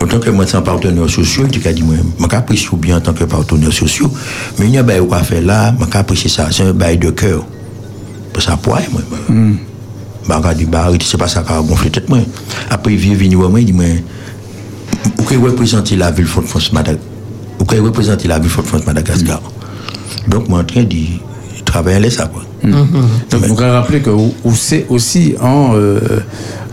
an 0.00 0.08
tanke 0.08 0.30
mwen 0.30 0.48
san 0.48 0.62
partenèr 0.62 1.10
sosyo, 1.10 1.46
di 1.50 1.60
ka 1.60 1.72
di 1.72 1.82
mwen, 1.82 2.14
mwen 2.18 2.30
ka 2.30 2.38
apresi 2.38 2.68
ou 2.72 2.78
bien 2.78 2.96
an 2.96 3.02
tanke 3.02 3.26
partenèr 3.28 3.74
sosyo, 3.74 4.08
mwen 4.56 4.72
yon 4.72 4.86
baye 4.86 5.02
ou 5.02 5.10
ka 5.10 5.20
fe 5.26 5.40
mhm. 5.40 5.46
la, 5.50 5.72
mwen 5.76 5.90
ka 5.90 6.00
apresi 6.06 6.30
sa, 6.32 6.48
se 6.54 6.64
yon 6.64 6.78
baye 6.78 6.96
de 6.96 7.10
kèr. 7.10 7.42
Pwè 8.32 8.40
sa 8.40 8.56
pouay 8.56 8.88
mwen. 8.94 9.58
Mwen 10.24 10.42
ka 10.42 10.54
di 10.56 10.64
bari, 10.64 11.02
ti 11.02 11.10
se 11.10 11.20
pa 11.20 11.28
sa 11.28 11.44
ka 11.44 11.60
gonfle 11.60 11.92
tèt 11.92 12.08
mwen. 12.08 12.24
Apre 12.70 12.96
vini 12.96 13.36
vwe 13.36 13.50
mwen, 13.50 13.66
di 13.68 13.76
mwen, 13.76 14.00
ou 15.18 15.28
ke 15.28 15.36
wè 15.36 15.52
prezante 15.58 15.98
la 15.98 16.14
vil 16.14 16.30
fon 16.30 16.48
fons 16.48 16.72
madak. 16.72 17.11
Vous 17.62 17.66
pouvez 17.66 17.80
représenter 17.80 18.26
la 18.26 18.40
ville 18.40 18.50
Fort 18.50 18.64
France 18.64 18.84
Madagascar. 18.86 19.40
Donc, 20.26 20.48
moi, 20.48 20.58
en 20.58 20.64
train 20.64 20.82
de 20.82 20.96
travailler 21.64 22.04
à 22.04 22.10
ça, 22.10 22.26
quoi. 22.26 22.42
Donc, 22.64 22.88
vous 23.30 23.54
pouvez 23.54 23.70
rappeler 23.70 24.00
que 24.00 24.10
vous, 24.10 24.34
c'est 24.56 24.84
aussi 24.88 25.36
en, 25.40 25.76
euh, 25.76 26.00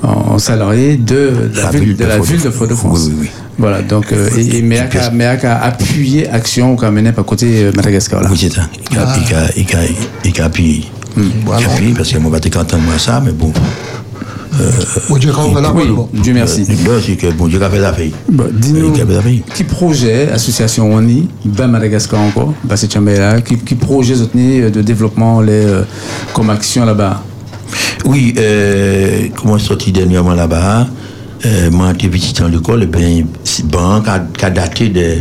en 0.01 0.39
salarié 0.39 0.97
de 0.97 1.51
la, 1.53 1.69
ville, 1.69 1.95
de, 1.95 2.05
la 2.05 2.17
ville 2.17 2.41
de 2.41 2.49
Fort-de-France. 2.49 3.01
Oui, 3.05 3.13
oui, 3.13 3.17
oui. 3.21 3.29
Voilà, 3.59 3.83
donc, 3.83 4.11
euh, 4.11 4.31
et, 4.35 4.57
et 4.57 4.61
MEAC 4.63 5.45
a, 5.45 5.61
appuyé 5.61 6.27
action 6.27 6.75
qu'on 6.75 6.91
menait 6.91 7.11
par 7.11 7.23
côté 7.23 7.65
euh, 7.65 7.71
Madagascar. 7.75 8.23
Là. 8.23 8.29
Oui, 8.31 8.39
c'est 8.39 8.51
ça. 8.51 8.67
Il 8.91 8.97
a, 8.97 9.15
il 9.15 9.35
a, 9.35 9.47
il 9.57 9.75
a, 9.75 9.79
il 10.25 10.41
a 10.41 10.45
appuyé. 10.45 10.85
Il 11.15 11.51
a 11.51 11.71
appuyé, 11.71 11.93
parce 11.93 12.11
que 12.11 12.17
moi, 12.17 12.31
je 12.43 12.49
vais 12.49 12.65
te 12.65 12.75
moi 12.77 12.97
ça, 12.97 13.21
mais 13.23 13.31
bon. 13.31 13.53
Bon 15.09 15.17
Dieu, 15.17 15.31
quand 15.33 15.45
on 15.45 15.75
Oui, 15.75 15.87
bon. 15.87 16.09
Dieu 16.13 16.33
merci. 16.33 16.65
Que 16.65 17.31
bon 17.31 17.47
Dieu 17.47 17.61
a 17.61 17.69
fait 17.69 17.79
la. 17.79 17.93
Bon, 18.29 18.45
Dis-nous, 18.51 18.93
qui 19.55 19.63
projet, 19.63 20.29
association 20.31 20.93
ONI, 20.93 21.27
ben 21.45 21.67
Madagascar 21.67 22.19
encore, 22.19 22.53
ben 22.63 22.75
c'est 22.75 22.93
là, 22.95 23.41
qui, 23.41 23.57
qui 23.57 23.75
projet 23.75 24.15
Zotni, 24.15 24.61
de 24.71 24.81
développement 24.81 25.41
les, 25.41 25.51
euh, 25.51 25.83
comme 26.33 26.49
action 26.49 26.85
là-bas? 26.85 27.23
Oui, 28.05 28.33
euh, 28.37 29.27
comment 29.35 29.55
je 29.55 29.59
suis 29.59 29.67
sorti 29.67 29.91
dernièrement 29.91 30.33
là-bas 30.33 30.87
euh, 31.45 31.71
Moi, 31.71 31.89
j'étais 31.93 32.07
visité 32.07 32.43
en 32.43 32.47
l'école, 32.47 32.83
et 32.83 32.87
bien, 32.87 33.23
c'est 33.43 33.65
bon, 33.65 34.01
daté 34.49 34.89
de. 34.89 35.17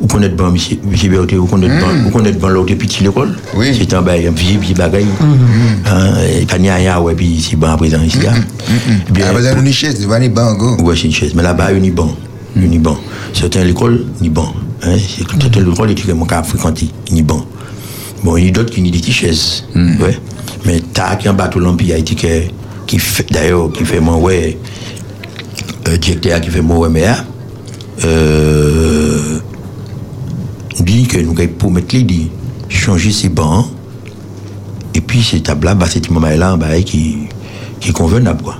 Vous 0.00 0.06
connaissez 0.08 0.34
monsieur 0.52 0.78
monsieur 0.84 1.08
Berthe, 1.10 1.32
vous 1.34 1.46
connaissez 1.46 1.72
connaissez 2.12 2.38
bon, 2.38 2.48
l'autre 2.48 2.74
petit 2.74 3.02
l'école 3.02 3.34
Oui. 3.54 3.74
C'est 3.78 3.92
un 3.94 4.02
bail, 4.02 4.26
un 4.26 4.30
vieux 4.30 4.58
bagaille. 4.74 5.06
Hein, 5.86 6.14
il 6.58 6.64
y 6.64 6.68
a 6.68 6.74
rien, 6.74 6.98
ouais, 7.00 7.14
puis 7.14 7.40
c'est 7.48 7.56
bon 7.56 7.68
à 7.68 7.76
présent 7.76 8.02
ici. 8.02 8.18
là. 8.20 8.32
Eh 9.08 9.12
bien, 9.12 9.26
Ah, 9.28 9.32
vous 9.32 9.44
avez 9.46 9.60
une 9.60 9.72
chaise, 9.72 10.04
vous 10.04 10.12
avez 10.12 10.26
une 10.26 10.32
bango. 10.34 10.76
Ouais, 10.82 10.94
c'est 10.96 11.04
une 11.04 11.12
chaise. 11.12 11.32
Mais 11.34 11.42
là-bas, 11.42 11.72
il 11.72 11.78
y 11.78 11.82
a 11.82 11.86
une 11.86 11.94
bon. 11.94 12.14
Une 12.56 12.78
bon. 12.80 12.96
Certains 13.32 13.64
l'école, 13.64 14.04
ni 14.20 14.28
bon. 14.28 14.48
Hein? 14.82 14.96
c'est- 14.98 15.24
Certains 15.40 15.60
l'école, 15.60 15.90
ils 15.92 16.12
ont 16.12 16.24
qu'à 16.24 16.42
fréquenter. 16.42 16.88
Ni 17.10 17.22
bon. 17.22 17.44
Bon, 18.22 18.36
il 18.36 18.46
y 18.46 18.48
a 18.48 18.50
d'autres 18.52 18.70
qui 18.72 18.80
ont 18.80 18.84
des 18.84 18.90
petites 18.90 19.12
chaises. 19.14 19.64
Ouais. 19.74 20.18
Mais 20.66 20.82
t'as 20.92 21.16
qui 21.16 21.28
en 21.28 21.34
bateau 21.34 21.58
l'Empire, 21.58 22.02
qui, 22.04 22.16
que- 22.16 22.48
qui 22.86 22.98
fait, 22.98 23.26
d'ailleurs, 23.30 23.70
qui 23.72 23.84
fait 23.84 24.00
mon 24.00 24.18
ouais, 24.20 24.58
euh, 25.88 25.96
directeur 25.96 26.40
qui 26.40 26.50
fait 26.50 26.60
mon 26.62 26.78
ouais, 26.80 26.88
mais, 26.90 27.04
euh, 28.04 28.95
dit 30.82 31.06
que 31.06 31.18
nous, 31.18 31.34
pour 31.58 31.70
mettre 31.70 31.94
les, 31.94 32.02
dit, 32.02 32.30
changer 32.68 33.12
ces 33.12 33.28
bancs, 33.28 33.66
et 34.94 35.00
puis 35.00 35.22
ces 35.22 35.40
tables-là, 35.40 35.74
bah, 35.74 35.86
c'est 35.88 36.10
moment-là, 36.10 36.56
bah, 36.56 36.80
qui, 36.82 37.18
qui 37.80 37.90
est 37.90 37.92
convenable, 37.92 38.42
quoi. 38.42 38.56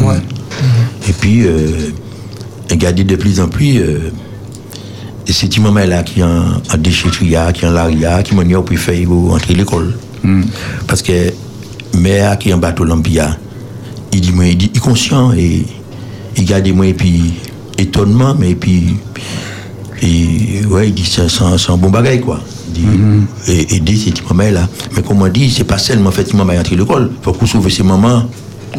Ouais. 0.00 0.18
Et 1.08 1.12
puis, 1.12 1.46
euh, 1.46 1.90
regarder 2.70 3.04
de 3.04 3.16
plus 3.16 3.40
en 3.40 3.48
plus, 3.48 3.78
euh, 3.78 4.10
c'est 5.26 5.48
petit 5.48 5.60
moment-là 5.60 6.02
qui 6.02 6.20
est 6.20 6.24
en, 6.24 6.54
en 6.72 6.76
déchetterie, 6.78 7.34
qui 7.54 7.64
est 7.64 7.68
en 7.68 7.72
laria, 7.72 8.22
qui 8.22 8.34
m'a 8.34 8.44
pour 8.44 8.78
faire 8.78 9.10
entrer 9.10 9.54
l'école. 9.54 9.94
Parce 10.86 11.02
que, 11.02 11.32
mère 11.96 12.38
qui 12.38 12.50
est 12.50 12.52
en 12.52 12.58
bateau 12.58 12.84
l'Empire, 12.84 13.36
il 14.12 14.20
dit, 14.20 14.32
moi, 14.32 14.46
il 14.46 14.56
dit, 14.56 14.70
il 14.72 14.76
est 14.76 14.80
conscient 14.80 15.32
et 15.32 15.64
il 16.36 16.44
garde 16.44 16.68
moi, 16.68 16.86
et 16.86 16.94
puis, 16.94 17.34
étonnement, 17.78 18.34
mais 18.38 18.54
puis, 18.54 18.96
et, 20.02 20.64
ouais, 20.66 20.88
il 20.88 20.94
dit, 20.94 21.04
c'est 21.04 21.28
c'est 21.28 21.42
un, 21.42 21.58
c'est 21.58 21.70
un 21.72 21.76
bon 21.76 21.90
bagage, 21.90 22.20
quoi. 22.20 22.40
Il 22.68 22.72
dit, 22.82 22.86
et, 23.48 23.76
aider 23.76 23.96
ces 23.96 24.10
petits 24.10 24.22
moments-là. 24.28 24.68
Mais 24.96 25.02
comme 25.02 25.20
on 25.22 25.28
dit, 25.28 25.50
c'est 25.50 25.64
pas 25.64 25.78
seulement 25.78 26.10
fait 26.10 26.24
petit 26.24 26.36
moment 26.36 26.52
entrer 26.52 26.76
l'école, 26.76 27.10
il 27.12 27.24
faut 27.24 27.32
qu'on 27.32 27.46
sauve 27.46 27.68
ces 27.68 27.82
moments. 27.82 28.24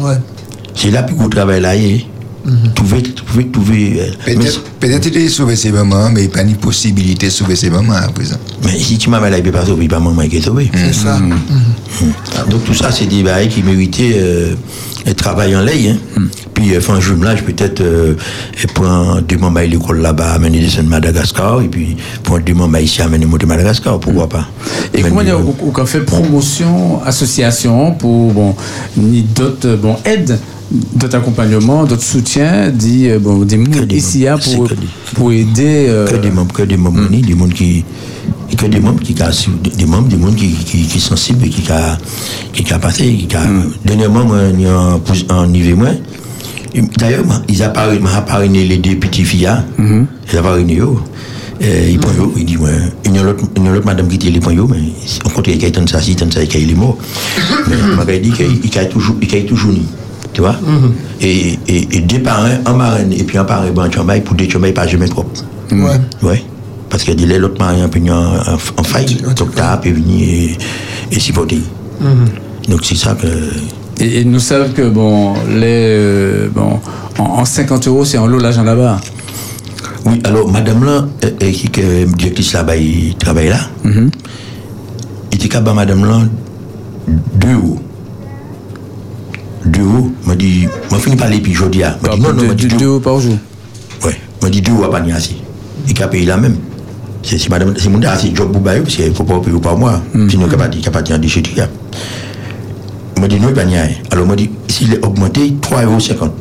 Ouais. 0.00 0.16
C'est 0.74 0.90
là 0.90 1.02
que 1.02 1.12
vous 1.14 1.28
travaillez 1.28 1.60
là. 1.60 1.76
et 1.76 2.06
Trouver, 2.74 3.02
trouver, 3.02 3.46
trouver. 3.48 4.00
euh, 4.00 4.10
Peut-être 4.24 4.64
peut-être 4.80 5.06
il 5.14 5.26
a 5.26 5.30
sauvé 5.30 5.54
ses 5.54 5.70
mamans, 5.70 6.10
mais 6.10 6.22
il 6.24 6.26
n'y 6.26 6.32
a 6.32 6.34
pas 6.34 6.42
une 6.42 6.56
possibilité 6.56 7.26
de 7.26 7.30
sauver 7.30 7.54
ses 7.54 7.70
mamans 7.70 7.92
à 7.92 8.08
présent. 8.08 8.34
mais 8.64 8.76
si 8.76 8.98
tu 8.98 9.10
m'as 9.10 9.20
mal, 9.20 9.32
il 9.32 9.36
ne 9.36 9.42
peut 9.42 9.52
pas 9.52 9.64
sauver, 9.64 9.86
pas 9.86 10.00
maman 10.00 10.22
qui 10.26 10.38
est. 10.38 10.42
C'est 10.74 10.92
ça. 10.92 11.20
Donc 12.50 12.64
tout 12.64 12.74
ça, 12.74 12.90
c'est 12.90 13.06
des 13.06 13.22
bails 13.22 13.48
qui 13.48 13.62
méritaient 13.62 14.14
euh, 14.16 14.54
un 15.06 15.14
travail 15.14 15.54
en 15.56 15.60
l'air. 15.60 15.94
Hein. 16.16 16.22
Puis, 16.54 16.74
euh, 16.74 16.80
faire 16.80 16.94
un 16.96 17.00
jumelage, 17.00 17.42
peut-être, 17.44 17.80
euh, 17.80 18.14
prendre 18.74 19.20
deux 19.22 19.36
membres 19.38 19.58
à 19.58 19.64
l'école 19.66 20.00
là-bas, 20.00 20.32
amener 20.32 20.60
des 20.60 20.66
de 20.82 20.88
Madagascar, 20.88 21.60
et 21.62 21.68
puis 21.68 21.96
prendre 22.22 22.44
deux 22.44 22.54
membres 22.54 22.78
ici, 22.78 23.02
amener 23.02 23.26
de 23.26 23.46
Madagascar, 23.46 23.98
pourquoi 23.98 24.28
pas. 24.28 24.48
Et 24.94 25.02
comment 25.02 25.22
dire, 25.24 25.38
nous, 25.40 25.54
on, 25.62 25.80
on 25.80 25.86
fait 25.86 26.00
promotion, 26.00 27.02
association 27.04 27.92
pour 27.94 28.32
bon, 28.32 28.54
ni 28.96 29.22
d'autres 29.22 29.76
bon 29.76 29.96
aides, 30.04 30.38
d'autres 30.94 31.16
accompagnements, 31.16 31.84
d'autres 31.84 32.02
soutiens, 32.02 32.68
dit 32.70 33.08
euh, 33.08 33.18
bon 33.18 33.44
des 33.44 33.56
mots 33.56 33.84
des 33.84 33.96
ici 33.96 34.26
hein, 34.28 34.36
pour 34.38 34.68
des- 34.68 34.76
pour 35.14 35.32
aider. 35.32 35.86
euh, 35.88 36.06
que 36.06 36.16
des 36.16 36.30
membres, 36.30 36.52
que 36.52 36.62
des 36.62 36.76
membres, 36.76 37.00
unis, 37.10 37.22
des 37.22 37.34
membres 37.34 37.52
qui, 37.54 37.84
que 38.56 38.66
des 38.66 38.80
membres 38.80 39.00
qui, 39.00 39.14
qui- 39.14 39.70
des 39.76 39.86
membres, 39.86 40.08
des 40.08 40.16
membres 40.16 40.36
qui, 40.36 40.50
qui, 40.50 40.82
qui 40.86 41.00
sont 41.00 41.10
sensibles, 41.16 41.46
et 41.46 41.48
qui, 41.50 41.70
a, 41.70 41.96
qui, 42.52 42.72
a 42.72 42.78
passé, 42.78 43.04
qui, 43.28 43.36
a, 43.36 43.40
dernièrement, 43.84 44.24
moi, 44.24 44.38
il 44.54 44.60
y 44.62 44.66
a 44.66 44.76
un, 44.76 44.98
pouce- 44.98 45.26
un 45.30 45.46
niveau, 45.46 45.76
moi, 45.76 45.88
et 46.74 46.80
D'ailleurs, 46.98 47.26
moi, 47.26 47.42
ils 47.48 47.62
apparus, 47.62 48.00
m'a 48.00 48.22
parrainé 48.22 48.64
les 48.64 48.78
deux 48.78 48.96
petits 48.96 49.24
filles, 49.24 49.46
hein. 49.46 49.64
ils 50.32 50.38
apparainé, 50.38 50.74
yo. 50.76 51.00
Euh, 51.62 51.88
ils 51.90 51.98
prennent 51.98 52.16
yo, 52.16 52.32
ils 52.36 52.44
disent, 52.44 52.56
ouais, 52.58 52.70
il 53.04 53.14
y 53.14 53.18
a 53.18 53.22
l'autre, 53.22 53.44
il 53.56 53.64
y 53.64 53.68
a 53.68 53.72
l'autre 53.72 53.86
madame 53.86 54.08
qui 54.08 54.16
était 54.16 54.30
les 54.30 54.40
prend 54.40 54.50
yo, 54.50 54.66
mais 54.66 54.78
on 55.24 55.28
compte 55.28 55.44
qu'il 55.44 55.62
y 55.62 55.66
a 55.66 55.70
tant 55.70 55.82
de 55.82 55.88
ça, 55.88 56.00
si, 56.00 56.16
tant 56.16 56.30
ça, 56.30 56.44
qu'il 56.46 56.70
est 56.70 56.74
mort. 56.74 56.96
Mais, 57.68 57.76
m'a 57.94 58.04
dit 58.04 58.30
qu'il 58.32 58.74
y 58.74 58.78
a 58.78 58.84
toujours, 58.86 59.16
il 59.20 59.36
a 59.36 59.42
toujours 59.42 59.72
ni. 59.72 59.86
Tu 60.32 60.40
vois? 60.40 60.56
Et, 61.20 61.58
et, 61.68 61.88
et 61.96 62.00
deux 62.00 62.20
parents, 62.20 62.48
un 62.64 62.72
marin, 62.72 63.10
et 63.10 63.22
puis 63.22 63.36
un 63.36 63.44
parrain, 63.44 63.70
ben, 63.70 63.90
chambaille, 63.92 64.22
pour 64.22 64.34
deux 64.34 64.48
chambailles, 64.48 64.72
pas 64.72 64.86
jamais 64.86 65.06
propre. 65.08 65.42
Ouais. 65.70 66.00
Ouais. 66.22 66.42
Parce 66.92 67.04
que 67.04 67.12
dit 67.12 67.24
l'autre 67.26 67.54
puis 67.90 68.10
en, 68.10 68.34
en, 68.36 68.58
en 68.76 68.82
faille, 68.84 69.16
donc 69.36 69.54
t'as 69.56 69.78
pu 69.78 69.92
venir 69.92 70.28
et, 70.28 70.58
et 71.16 71.18
supporter. 71.18 71.62
Donc 72.68 72.84
c'est 72.84 72.96
ça 72.96 73.14
que. 73.14 73.26
et, 73.98 74.20
et 74.20 74.24
nous 74.24 74.38
savons 74.38 74.70
que 74.74 74.88
bon 74.90 75.32
les 75.48 75.86
euh, 75.88 76.48
bon 76.54 76.78
en, 77.18 77.22
en 77.40 77.44
50 77.46 77.88
euros 77.88 78.04
c'est 78.04 78.18
en 78.18 78.26
lot 78.26 78.38
l'argent 78.38 78.62
là-bas. 78.62 79.00
Oui, 80.04 80.20
alors, 80.24 80.50
madame 80.50 80.84
là, 80.84 81.06
euh, 81.24 81.30
euh, 81.42 81.50
qui 81.52 81.70
est 81.80 82.04
directrice 82.16 82.52
là-bas, 82.52 82.76
il 82.76 83.14
travaille 83.16 83.48
là. 83.48 83.60
Il 83.84 84.10
était 85.36 85.48
capable, 85.48 85.76
madame 85.76 86.04
là, 86.04 86.20
deux 87.36 87.52
euros. 87.54 87.78
Deux 89.64 89.80
euros. 89.82 90.10
m'a 90.26 90.34
dit, 90.34 90.66
m'a 90.90 90.98
fini 90.98 91.16
par 91.16 91.28
les 91.30 91.40
puis 91.40 91.54
je 91.54 91.64
dis, 91.66 91.82
ah, 91.84 91.96
m'a 92.02 92.16
dit, 92.16 92.20
non, 92.20 92.32
non, 92.34 92.42
de, 92.42 92.46
m'a 92.48 92.54
dit 92.54 92.64
de- 92.64 92.70
deux 92.70 92.76
deux 92.78 92.84
euros 92.86 93.00
par 93.00 93.18
jour. 93.20 93.36
Ouais, 94.04 94.20
m'a 94.42 94.50
dit 94.50 94.60
deux 94.60 94.72
euros 94.72 94.84
à 94.84 94.90
pas 94.90 95.00
assez. 95.14 95.36
Il 95.88 96.02
a 96.02 96.08
payé 96.08 96.26
la 96.26 96.36
même. 96.36 96.56
C'est 97.22 97.48
madame, 97.48 97.74
c'est 97.78 97.88
mon 97.88 98.00
c'est 98.18 98.34
job 98.34 98.50
pour 98.52 98.60
bailler, 98.60 98.80
parce 98.82 98.96
qu'il 98.96 99.14
faut 99.14 99.24
pas 99.24 99.38
payer 99.40 99.58
par 99.60 99.76
mois. 99.78 100.02
Sinon, 100.28 100.48
pas 100.48 100.68
de- 100.68 100.76
il 100.76 100.80
n'y 100.80 100.86
a 100.86 100.90
pas 100.90 101.02
de 101.02 101.16
déchetterie. 101.16 101.62
Moi, 103.18 103.28
dit 103.28 103.38
non, 103.38 103.48
il 103.56 103.66
n'y 103.68 103.76
a 103.76 103.82
pas. 103.82 103.88
Alors, 104.10 104.26
moi, 104.26 104.34
dit, 104.36 104.50
s'il 104.68 104.92
est 104.94 105.04
augmenté, 105.04 105.54
3,50 105.60 105.84
euros. 105.84 106.32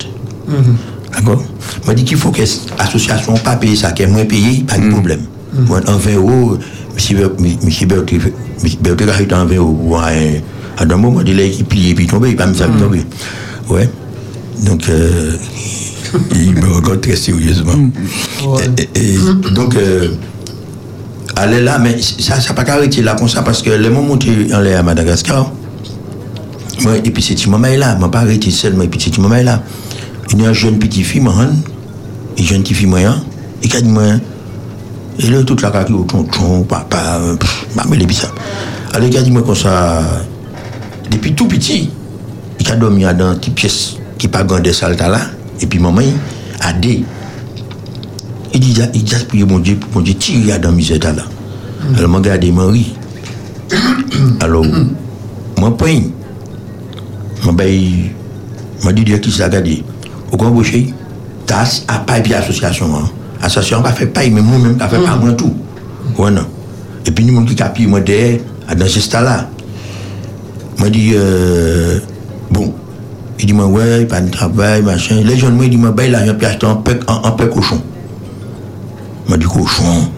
D'accord? 1.13 1.43
Moi, 1.85 1.93
dit 1.93 2.03
qu'il 2.03 2.17
faut 2.17 2.31
que 2.31 2.41
l'association 2.79 3.33
pas 3.35 3.55
payer 3.57 3.75
ça, 3.75 3.91
qu'elle 3.91 4.09
moins 4.09 4.25
payé, 4.25 4.63
pas 4.67 4.77
de 4.77 4.89
problème. 4.89 5.21
Moi, 5.67 5.81
en 5.87 5.97
20 5.97 6.15
euros, 6.15 6.57
monsieur 6.95 7.31
monsieur 7.63 7.85
Berthe, 7.85 8.13
monsieur 8.63 8.79
Berthe 8.81 9.01
a 9.09 9.21
été 9.21 9.35
en 9.35 9.45
20 9.45 9.55
euros. 9.57 9.97
À 9.97 10.83
un 10.83 10.85
moment, 10.97 11.21
il 11.25 11.39
est 11.39 11.63
plié, 11.67 11.93
puis 11.93 12.07
tombé, 12.07 12.31
il 12.31 12.37
va 12.37 12.47
me 12.47 12.53
tomber. 12.79 13.03
Ouais. 13.69 13.89
Donc, 14.65 14.87
euh, 14.89 15.33
il 16.33 16.53
me 16.55 16.67
regarde 16.73 17.01
très 17.01 17.15
sérieusement. 17.15 17.73
Donc, 19.53 19.75
est 21.37 21.61
là, 21.61 21.79
mais 21.79 21.97
ça 22.01 22.37
n'a 22.37 22.53
pas 22.53 22.71
arrêté 22.71 23.01
là 23.01 23.15
comme 23.15 23.29
ça, 23.29 23.41
parce 23.41 23.61
que 23.61 23.69
les 23.69 23.89
moments 23.89 24.09
monté 24.09 24.47
en 24.53 24.65
à 24.65 24.83
Madagascar, 24.83 25.51
moi, 26.81 26.97
et 26.97 27.11
puis 27.11 27.21
cette 27.23 27.45
maman 27.47 27.69
là, 27.77 27.95
m'a 27.95 28.09
pas 28.09 28.19
arrêté 28.19 28.51
seulement, 28.51 28.83
et 28.83 28.87
puis 28.87 28.99
cette 28.99 29.17
maman 29.17 29.43
là. 29.43 29.61
Il 30.33 30.41
y 30.41 30.45
a 30.45 30.49
une 30.49 30.53
jeune 30.53 30.79
petite 30.79 31.05
fille, 31.05 31.19
moi, 31.19 31.33
une 32.37 32.45
jeune 32.45 32.61
petite 32.61 32.77
fille, 32.77 32.87
moi, 32.87 32.99
et 33.61 33.67
qui 33.67 33.75
a 33.77 33.81
dit, 33.81 33.89
moi, 33.89 34.03
et 35.19 35.27
là, 35.27 35.43
toute 35.43 35.61
la 35.61 35.69
au 35.81 36.03
tonton, 36.03 36.63
papa, 36.63 37.19
pff, 37.39 37.65
m'a 37.75 37.83
mêlé 37.85 38.05
puis 38.05 38.15
ça. 38.15 38.29
Alors, 38.93 39.07
il 39.07 39.17
a 39.17 39.21
dit, 39.21 39.31
moi, 39.31 39.43
comme 39.43 39.55
ça, 39.55 40.01
depuis 41.11 41.33
tout 41.33 41.47
petit, 41.47 41.89
il 42.59 42.71
a 42.71 42.75
dormi 42.75 43.03
dans 43.03 43.33
une 43.33 43.39
petite 43.39 43.55
pièce 43.55 43.95
qui 44.17 44.27
pas 44.27 44.43
grande 44.43 44.61
des 44.61 44.73
salles 44.73 44.95
là, 44.97 45.19
et 45.59 45.65
puis 45.65 45.79
maman, 45.79 46.01
a 46.61 46.73
dit, 46.73 47.03
il 48.53 48.59
dit, 48.59 48.81
il 48.93 49.03
dit, 49.03 49.15
prier 49.27 49.45
mon 49.45 49.59
Dieu, 49.59 49.77
mon 49.93 50.01
Dieu, 50.01 50.13
tirer 50.15 50.59
dans 50.59 50.71
misère 50.71 50.99
là. 51.03 51.23
Alors, 51.97 52.09
m'a 52.09 52.17
regardé, 52.17 52.51
m'a 52.51 52.65
ri. 52.67 52.93
Alors, 54.39 54.65
moi, 55.57 55.75
point, 55.77 56.01
m'a 57.45 57.51
bail, 57.51 58.11
m'a 58.83 58.91
dit, 58.91 59.03
qui 59.19 59.31
s'est 59.31 59.45
regardé. 59.45 59.83
Au 60.31 60.37
grand 60.37 60.51
boucher, 60.51 60.93
TAS 61.45 61.83
a 61.87 61.99
pas 61.99 62.19
et 62.19 62.33
association. 62.33 62.87
Hein. 62.95 63.09
Association 63.41 63.81
pas 63.81 63.91
fait 63.91 64.05
pas, 64.05 64.21
mais 64.29 64.41
moi-même, 64.41 64.77
a 64.79 64.87
fait 64.87 64.99
pas 64.99 65.15
moi 65.15 65.33
tout. 65.33 65.53
Ouais, 66.17 66.31
non. 66.31 66.45
Et 67.05 67.11
puis, 67.11 67.25
nous, 67.25 67.43
qui 67.45 67.61
a 67.61 67.69
pris, 67.69 67.87
moi, 67.87 68.01
derrière, 68.01 68.39
dans 68.77 68.87
ce 68.87 68.99
stade-là. 68.99 69.49
Moi, 70.77 70.89
dit, 70.89 71.11
euh, 71.15 71.99
bon. 72.49 72.73
Il 73.39 73.47
dit, 73.47 73.53
moi, 73.53 73.65
ouais, 73.65 74.05
pas 74.05 74.21
de 74.21 74.29
travail, 74.29 74.83
machin. 74.83 75.21
Les 75.23 75.37
jeunes, 75.37 75.55
moi, 75.55 75.65
il 75.65 75.71
dit, 75.71 75.77
moi, 75.77 75.91
bah, 75.91 76.05
il 76.05 76.13
a 76.13 76.19
un 76.19 76.33
pièce 76.33 76.63
en 76.63 76.75
paix 76.75 76.99
en, 77.07 77.27
en 77.27 77.31
paix 77.31 77.49
cochon. 77.49 77.81
Moi, 79.31 79.37
dit, 79.37 79.45
cochon. 79.45 80.11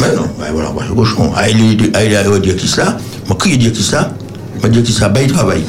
Mais 0.00 0.16
non, 0.16 0.22
ouais, 0.40 0.50
voilà, 0.50 0.70
ouais, 0.70 0.84
cochon. 0.96 1.30
Il 1.46 1.60
il 1.60 1.84
est, 1.84 1.92
il 1.92 2.40
dit, 2.40 2.54
qui 2.56 2.66
ça? 2.66 2.96
Moi, 3.28 3.36
qui 3.36 3.58
dit, 3.58 3.70
qui 3.70 3.82
ça? 3.82 4.10
Moi, 4.62 4.70
dit, 4.70 4.82
qui 4.82 4.92
ça, 4.94 5.10
bah, 5.10 5.20
il 5.20 5.30
travaille. 5.30 5.62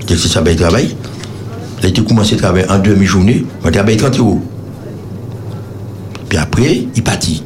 Il 0.00 0.06
dit, 0.06 0.16
qui 0.16 0.28
ça, 0.30 0.40
bah, 0.40 0.50
il 0.50 0.56
travaille. 0.56 0.96
Il 1.78 1.84
a 1.84 1.88
été 1.90 2.02
commencé 2.02 2.36
à 2.36 2.38
travailler 2.38 2.66
en 2.70 2.78
demi-journée. 2.78 3.44
Moi, 3.60 3.70
il 3.70 3.72
travaille 3.72 3.98
30 3.98 4.18
euros. 4.18 4.40
Puis 6.30 6.38
après, 6.38 6.86
il 6.96 7.02
partit. 7.02 7.44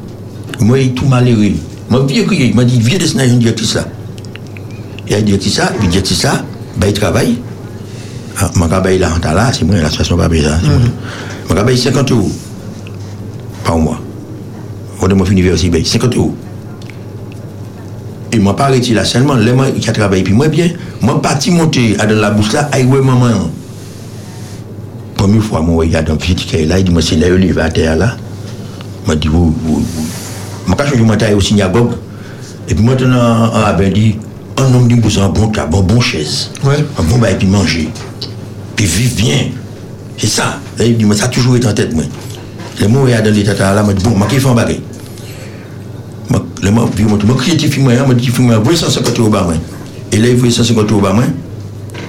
Moi, 0.61 0.79
il 0.79 0.87
est 0.87 0.91
tout 0.91 1.05
malheureux. 1.05 1.51
Moi, 1.89 2.05
vieux 2.07 2.23
crier. 2.23 2.45
Il 2.45 2.55
m'a 2.55 2.63
dit, 2.63 2.79
viens 2.79 2.97
dessiner 2.97 3.25
une 3.27 3.39
directrice 3.39 3.75
là. 3.75 3.83
Et 5.09 5.15
elle 5.15 5.25
dit 5.25 5.51
ça, 5.51 5.65
puis 5.77 5.89
directrice 5.89 6.21
ça, 6.21 6.45
bah, 6.77 6.87
il 6.87 6.93
travaille. 6.93 7.39
Ah, 8.39 8.49
Mon 8.55 8.67
gars, 8.67 8.79
bah, 8.79 8.93
il 8.93 9.03
a 9.03 9.11
un 9.13 9.19
là, 9.19 9.51
c'est 9.51 9.65
moi, 9.65 9.75
la 9.75 9.89
situation 9.89 10.15
pas 10.15 10.29
ça. 10.29 10.59
c'est 10.61 10.69
moi. 10.69 10.79
Mon 11.49 11.55
gars, 11.55 11.63
bah, 11.63 11.73
il 11.73 11.77
50 11.77 12.09
euros 12.13 12.31
par 13.65 13.77
mois. 13.77 13.99
Vodemont 14.99 15.25
University 15.25 15.69
paye 15.69 15.85
50 15.85 16.15
euros. 16.15 16.35
Et 18.31 18.39
moi, 18.39 18.55
pas 18.55 18.65
arrêté 18.65 18.93
là 18.93 19.05
seulement, 19.05 19.35
les 19.35 19.53
moi 19.53 19.71
qui 19.71 19.89
a 19.89 19.93
travaillé, 19.93 20.23
puis 20.23 20.33
moi 20.33 20.47
bien, 20.47 20.69
moi 21.01 21.21
parti 21.21 21.51
monter 21.51 21.95
à 21.99 22.05
dans 22.05 22.15
la 22.15 22.31
bouche 22.31 22.51
là, 22.53 22.69
aïe 22.71 22.85
ouais 22.85 23.01
maman. 23.01 23.49
Première 25.15 25.43
fois, 25.43 25.61
moi 25.61 25.85
regarde 25.85 26.09
un 26.09 26.15
petit 26.15 26.35
qui 26.35 26.55
est 26.55 26.65
là, 26.65 26.77
il 26.77 26.85
dit, 26.85 26.91
moi 26.91 27.01
c'est 27.01 27.15
là, 27.15 27.27
il 27.29 27.53
va 27.53 27.65
à 27.65 27.69
terre 27.69 27.95
là. 27.95 28.17
Moi 29.05 29.15
dit, 29.15 29.27
vous, 29.27 29.55
vous, 29.63 29.79
vous. 29.79 30.05
Moi 30.67 30.77
je 30.93 31.01
m'entends 31.01 31.33
au 31.35 31.41
synagogue, 31.41 31.93
et 32.67 32.75
puis 32.75 32.83
maintenant, 32.83 33.49
on 33.53 33.57
avait 33.57 33.89
dit, 33.89 34.17
un 34.57 34.73
homme 34.73 34.87
d'une 34.87 34.99
bouche, 34.99 35.17
un 35.17 35.29
bon 35.29 35.47
tabac, 35.47 35.69
bon, 35.69 35.81
une 35.81 35.87
bon 35.87 36.01
chaise, 36.01 36.51
un 36.63 37.03
bon 37.03 37.17
bail, 37.17 37.37
puis 37.37 37.47
manger, 37.47 37.89
puis 38.75 38.85
vivre 38.85 39.15
bien. 39.15 39.37
C'est 40.17 40.27
ça. 40.27 40.59
Là, 40.77 40.85
il 40.85 40.97
dit, 40.97 41.05
moi 41.05 41.15
ça 41.15 41.25
a 41.25 41.27
toujours 41.29 41.55
été 41.55 41.67
en 41.67 41.73
tête, 41.73 41.93
moi. 41.93 42.03
Le 42.79 42.87
mou 42.87 43.07
ya 43.09 43.21
dan 43.25 43.33
li 43.33 43.43
tata 43.43 43.73
la, 43.73 43.83
mwen 43.83 43.97
di 43.97 44.05
bon, 44.05 44.17
mwen 44.19 44.29
ki 44.29 44.39
fè 44.41 44.51
an 44.51 44.57
bagay. 44.59 44.79
Le 46.61 46.71
mou, 46.73 46.89
pi 46.93 47.05
mwen 47.05 47.19
tou, 47.19 47.29
mwen 47.29 47.39
kriye 47.39 47.57
ti 47.57 47.69
fi 47.71 47.81
mwen, 47.81 48.03
mwen 48.05 48.17
ti 48.19 48.31
fi 48.33 48.41
mwen, 48.41 48.61
vwe 48.65 48.75
150 48.77 49.21
ou 49.23 49.33
ba 49.33 49.43
mwen. 49.47 49.61
E 50.11 50.19
le 50.21 50.33
vwe 50.37 50.51
150 50.53 50.93
ou 50.95 51.01
ba 51.03 51.13
mwen, 51.13 51.33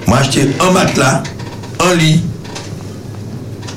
mwen 0.07 0.17
achete 0.17 0.47
an 0.65 0.73
mat 0.75 0.97
la, 0.99 1.11
an 1.85 1.97
li. 1.97 2.15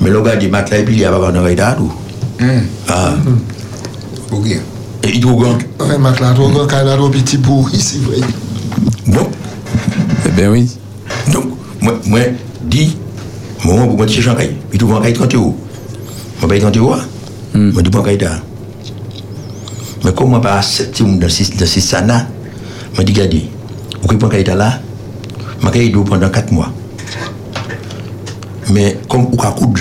Men 0.01 0.13
lo 0.15 0.23
gade 0.25 0.49
mat 0.53 0.69
la, 0.73 0.81
epi 0.81 0.97
li 0.97 1.05
a 1.05 1.13
baba 1.13 1.31
nan 1.33 1.45
ray 1.45 1.57
da 1.57 1.71
adou. 1.73 1.89
Ou 4.33 4.43
gen. 4.45 4.61
E 5.03 5.13
idou 5.13 5.37
gen. 5.41 5.61
Ou 5.79 5.99
mat 6.01 6.21
la, 6.21 6.33
ou 6.37 6.51
gen, 6.53 6.69
kaya 6.69 6.89
la 6.91 6.97
robi 6.99 7.23
ti 7.25 7.41
pou 7.41 7.69
isi 7.73 8.01
vwe. 8.05 8.21
Bon. 9.07 9.29
E 10.25 10.33
ben 10.33 10.53
oui. 10.53 10.67
Donk, 11.31 11.53
mwen 11.81 12.37
di, 12.65 12.91
mwen 13.63 13.77
mwen 13.77 13.87
pou 13.87 14.01
mwen 14.01 14.09
ti 14.09 14.19
se 14.19 14.25
jan 14.25 14.37
ray. 14.41 14.53
Idou 14.73 14.93
van 14.93 15.05
ray 15.05 15.13
30 15.17 15.41
ou. 15.41 15.62
Moi, 16.43 16.49
paye 16.49 16.59
30 16.59 16.75
euros. 16.75 16.95
Moi, 17.55 17.81
dis, 17.81 17.89
là. 18.19 18.31
Mais 20.03 20.11
comme 20.13 20.31
moi, 20.31 20.41
pas 20.41 20.57
accepter 20.57 21.05
dans 21.05 21.29
ces, 21.29 21.45
dans 21.55 21.65
ces 21.65 21.79
sana, 21.79 22.27
moi, 22.95 23.05
dis, 23.05 23.13
regardez, 23.13 23.49
vous 24.01 24.07
pouvez 24.09 24.17
prendre 24.17 24.57
là, 24.57 24.81
ma 25.61 25.71
caille 25.71 25.89
d'eau 25.89 26.03
pendant 26.03 26.29
4 26.29 26.51
mois. 26.51 26.69
Mais 28.71 28.97
comme 29.07 29.27
vous 29.31 29.37
coudre, 29.37 29.79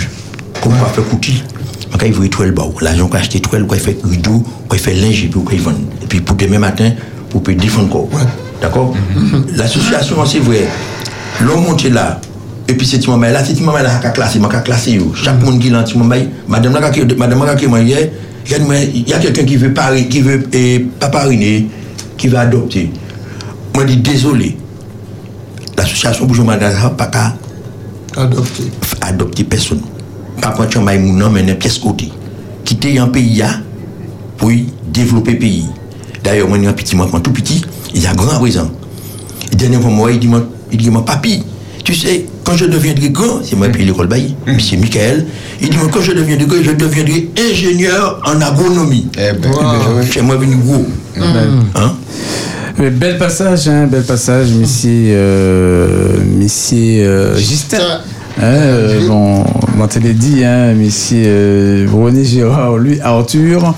comme 0.62 0.72
vous 0.72 0.84
faire 0.84 1.08
coutil, 1.08 1.42
ma 1.90 1.98
caille 1.98 2.12
vous 2.12 2.22
étoile 2.22 2.52
bas. 2.52 2.68
L'argent 2.80 3.08
qu'on 3.08 3.18
acheté 3.18 3.38
étoile, 3.38 3.66
vous 3.68 3.74
fait 3.74 3.98
rideau, 4.04 4.44
vous 4.70 4.78
fait 4.78 4.94
linge, 4.94 5.28
puis. 5.34 5.74
Et 6.00 6.06
puis 6.06 6.20
pour 6.20 6.36
demain 6.36 6.60
matin, 6.60 6.92
vous 7.32 7.40
pouvez 7.40 7.56
défendre 7.56 7.88
encore. 7.88 8.08
D'accord? 8.60 8.94
L'association, 9.56 10.24
c'est 10.26 10.38
vrai. 10.38 10.68
L'homme 11.40 11.64
monte 11.64 11.82
là, 11.86 12.20
et 12.72 12.74
puis 12.74 12.86
c'est 12.86 13.06
moment 13.06 13.26
là, 13.26 13.44
c'est 13.44 13.60
moment 13.60 13.78
là, 13.78 13.98
qui 14.00 14.06
a 14.06 14.10
classé, 14.10 14.38
qui 14.38 14.44
a 14.56 14.60
classé. 14.60 14.92
yo. 14.92 15.12
Chaque 15.14 15.42
monde 15.42 15.60
qui 15.60 15.68
l'a 15.68 15.82
dit, 15.82 15.94
madame 16.48 16.72
là, 16.72 16.90
qui- 16.90 17.04
madame 17.16 17.44
dit, 17.84 17.92
il 18.46 18.50
y 18.50 18.54
a- 18.54 18.82
il 18.94 19.08
y 19.08 19.12
a 19.12 19.18
quelqu'un 19.18 19.44
qui 19.44 19.56
veut 19.56 19.74
pari, 19.74 20.08
qui 20.08 20.22
veut 20.22 20.42
eh, 20.54 20.86
pas 20.98 21.10
qui 22.16 22.28
veut 22.28 22.38
adopter. 22.38 22.90
Moi, 23.74 23.84
je 23.86 23.92
dis 23.94 23.96
désolé. 23.98 24.56
L'association 25.76 26.24
Boujon 26.26 26.44
Madagascar 26.44 26.94
pas 26.96 27.06
qu'à 27.06 27.34
Adopté. 28.16 28.64
adopter 29.00 29.44
personne. 29.44 29.80
Pas 30.40 30.50
prendre 30.50 30.70
chamay 30.70 30.98
moun 30.98 31.18
nan, 31.18 31.30
mais 31.32 31.40
une 31.40 31.54
pièce 31.56 31.78
côté. 31.78 32.10
Quitter 32.64 32.98
un 32.98 33.08
pays 33.08 33.36
là 33.36 33.48
pour 34.38 34.50
développer 34.92 35.32
le 35.32 35.38
pays. 35.38 35.66
D'ailleurs, 36.24 36.48
moi, 36.48 36.58
j'ai 36.60 36.66
un 36.68 36.72
petit, 36.72 36.96
tout 37.22 37.32
petit, 37.32 37.62
il 37.94 38.02
y 38.02 38.06
a 38.06 38.14
grand 38.14 38.38
présent. 38.38 38.70
Et 39.52 39.56
dernière 39.56 39.80
fois, 39.80 39.90
moi, 39.90 40.10
il 40.12 40.18
dit, 40.20 40.28
il 40.70 40.78
dit, 40.78 40.90
papi, 41.04 41.42
tu 41.84 41.94
sais, 41.94 42.26
quand 42.52 42.58
je 42.58 42.66
deviendrai 42.66 43.08
grand, 43.08 43.40
c'est 43.42 43.56
moi 43.56 43.68
qui 43.68 43.78
paye 43.78 43.86
l'école 43.86 44.08
bailli, 44.08 44.36
c'est 44.58 44.76
Michael, 44.76 45.24
il 45.62 45.70
dit, 45.70 45.78
moi, 45.78 45.88
quand 45.90 46.02
je 46.02 46.12
deviendrai 46.12 46.44
grand, 46.44 46.62
je 46.62 46.72
deviendrai 46.72 47.30
ingénieur 47.50 48.20
en 48.26 48.40
agronomie. 48.42 49.06
Eh 49.16 49.32
ben, 49.38 49.50
Wow. 49.50 50.02
C'est 50.10 50.20
moi 50.20 50.36
venu 50.36 50.56
gros. 50.56 50.84
Hein? 51.16 51.94
Mais 52.78 52.90
bel 52.90 53.16
passage, 53.16 53.68
hein, 53.68 53.86
bel 53.86 54.02
passage, 54.02 54.48
monsieur, 54.50 54.90
euh, 54.90 56.18
monsieur 56.38 57.06
euh, 57.06 57.36
Justin. 57.38 58.00
Hein, 58.38 58.42
euh, 58.42 59.08
bon, 59.08 59.44
bon, 59.76 59.88
te 59.88 59.98
dit, 59.98 60.44
hein, 60.44 60.74
monsieur 60.74 61.24
euh, 61.26 61.86
René 61.90 62.24
Gérard, 62.24 62.76
lui, 62.76 63.00
Arthur. 63.00 63.74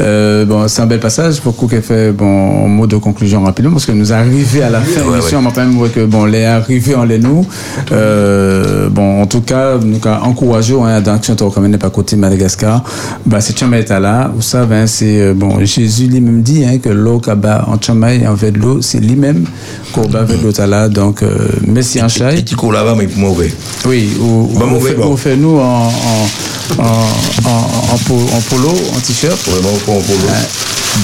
Euh, 0.00 0.44
bon, 0.46 0.66
c'est 0.68 0.80
un 0.82 0.86
bel 0.86 1.00
passage 1.00 1.40
pour 1.40 1.54
qu'on 1.56 1.68
ait 1.68 1.80
fait 1.82 2.10
bon 2.12 2.68
mot 2.68 2.86
de 2.86 2.96
conclusion 2.96 3.42
rapidement 3.44 3.72
parce 3.72 3.86
que 3.86 3.92
nous 3.92 4.12
arrivons 4.12 4.62
à 4.64 4.70
la 4.70 4.80
fin 4.80 5.00
de 5.00 5.06
ouais, 5.06 5.16
l'émission. 5.16 5.38
On 5.38 5.42
m'a 5.42 5.50
quand 5.50 5.64
même 5.66 5.88
que 5.90 6.04
bon, 6.06 6.24
les 6.24 6.44
arrivés 6.44 6.94
en 6.94 7.04
les 7.04 7.18
nous. 7.18 7.46
Euh, 7.92 8.88
bon, 8.88 9.22
en 9.22 9.26
tout 9.26 9.40
cas, 9.42 9.76
nous 9.78 9.98
encourageons 10.22 10.84
hein, 10.84 11.00
dans 11.00 11.12
l'action 11.12 11.34
quand 11.36 11.60
même 11.60 11.70
n'est 11.70 11.78
pas 11.78 11.90
côté 11.90 12.16
Madagascar. 12.16 12.82
Bah, 13.26 13.40
c'est 13.40 13.52
Tchamaï 13.56 13.84
là. 13.88 14.30
Vous 14.34 14.42
savez, 14.42 14.76
hein, 14.76 14.86
c'est 14.86 15.20
euh, 15.20 15.34
bon, 15.34 15.64
Jésus 15.64 16.06
lui-même 16.06 16.42
dit 16.42 16.64
hein, 16.64 16.78
que 16.78 16.88
l'eau 16.88 17.18
qu'il 17.20 17.28
y 17.42 17.46
a 17.46 17.64
en 17.68 17.76
Tchamaï 17.76 18.26
en 18.26 18.36
fait 18.36 18.52
l'eau, 18.52 18.80
c'est 18.80 19.00
lui-même 19.00 19.44
qu'on 19.92 20.06
bat 20.06 20.20
avec 20.20 20.42
l'eau 20.42 20.52
là. 20.66 20.88
Donc, 20.88 21.22
euh, 21.22 21.48
merci 21.66 22.02
en 22.02 22.08
chai. 22.08 22.36
Petit 22.36 22.54
cours 22.54 22.72
là-bas, 22.72 22.94
mais 22.96 23.06
pour 23.06 23.20
mauvais. 23.20 23.52
Oui, 23.86 24.10
ou, 24.20 24.50
Bah, 24.58 24.66
mauvais, 24.66 24.96
ou 24.96 25.16
fait 25.16 25.36
nous 25.36 25.56
en, 25.58 25.88
en, 25.88 26.78
en, 26.78 27.48
en, 27.48 27.94
en 27.94 27.98
po- 28.06 28.28
en 28.36 28.40
polo, 28.48 28.68
en 28.96 29.00
t-shirt. 29.00 29.38
Vraiment, 29.48 29.76
pour. 29.98 30.16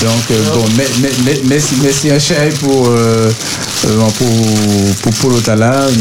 Donc, 0.03 0.31
euh, 0.31 0.35
bon, 0.53 0.65
merci, 1.45 1.75
merci 1.83 2.11
un 2.11 2.19
chéri 2.19 2.51
pour, 2.61 2.89
euh, 2.89 3.31
euh, 3.87 3.97
pour, 4.19 4.27
pour 5.03 5.13
Polo 5.15 5.41
Tala. 5.41 5.87
Je 5.93 6.01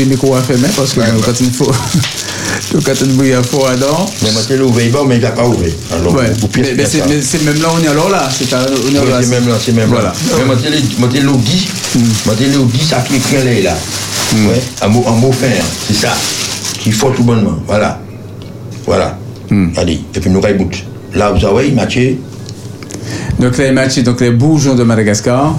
le 0.00 0.06
micro 0.06 0.34
à 0.34 0.42
fermer 0.42 0.68
parce 0.74 0.92
que 0.94 1.00
quand 1.24 1.40
il 1.40 1.52
faut. 1.52 1.70
Quand 2.84 2.92
brille 3.14 3.32
à 3.32 3.42
fond 3.42 3.62
dedans. 3.74 4.06
Mais 4.22 4.30
moi, 4.30 4.42
c'est 4.46 4.56
l'ouvert, 4.56 4.90
bon, 4.90 5.04
mais 5.04 5.16
il 5.16 5.22
n'a 5.22 5.30
pas 5.30 5.44
ouvert. 5.46 5.72
Alors, 5.92 6.14
Ouais. 6.14 6.30
Mais, 6.56 6.86
c'est 6.86 7.06
mais 7.08 7.20
c'est 7.20 7.42
même 7.44 7.60
là, 7.60 7.68
on 7.76 7.82
est 7.82 7.88
alors 7.88 8.08
là. 8.08 8.28
C'est 8.32 8.52
à- 8.52 8.64
on 8.64 8.94
est 8.94 8.98
alors 8.98 9.20
c'est 9.20 9.28
même 9.28 9.48
là, 9.48 9.54
c'est 9.64 9.72
même 9.72 9.88
Voilà. 9.88 10.08
là. 10.08 10.14
Mais 10.38 10.44
moi, 10.44 10.56
c'est 10.62 10.98
moi, 10.98 11.08
c'est 11.12 11.20
Guy, 12.66 12.84
ça 12.84 13.04
qui 13.06 13.16
écrit 13.16 13.62
là. 13.62 13.76
Ouais, 14.48 14.62
un 14.82 14.88
mot, 14.88 15.04
un 15.08 15.12
mot 15.12 15.32
fin, 15.32 15.46
c'est 15.88 15.94
ça. 15.94 16.14
Qui 16.80 16.92
faut 16.92 17.10
tout 17.10 17.24
bonnement. 17.24 17.58
Voilà. 17.66 17.98
Voilà. 18.86 19.18
Allez, 19.76 20.00
et 20.14 20.20
puis 20.20 20.30
nous 20.30 20.40
rajoutons. 20.40 20.68
Là, 21.14 21.32
vous 21.32 21.44
avez 21.44 21.70
Mathieu, 21.72 22.18
Donc 23.40 23.56
là, 23.58 23.66
il 23.66 23.72
matché 23.74 24.02
donc 24.02 24.20
les 24.20 24.30
bourgeons 24.30 24.74
de 24.74 24.84
Madagascar. 24.84 25.56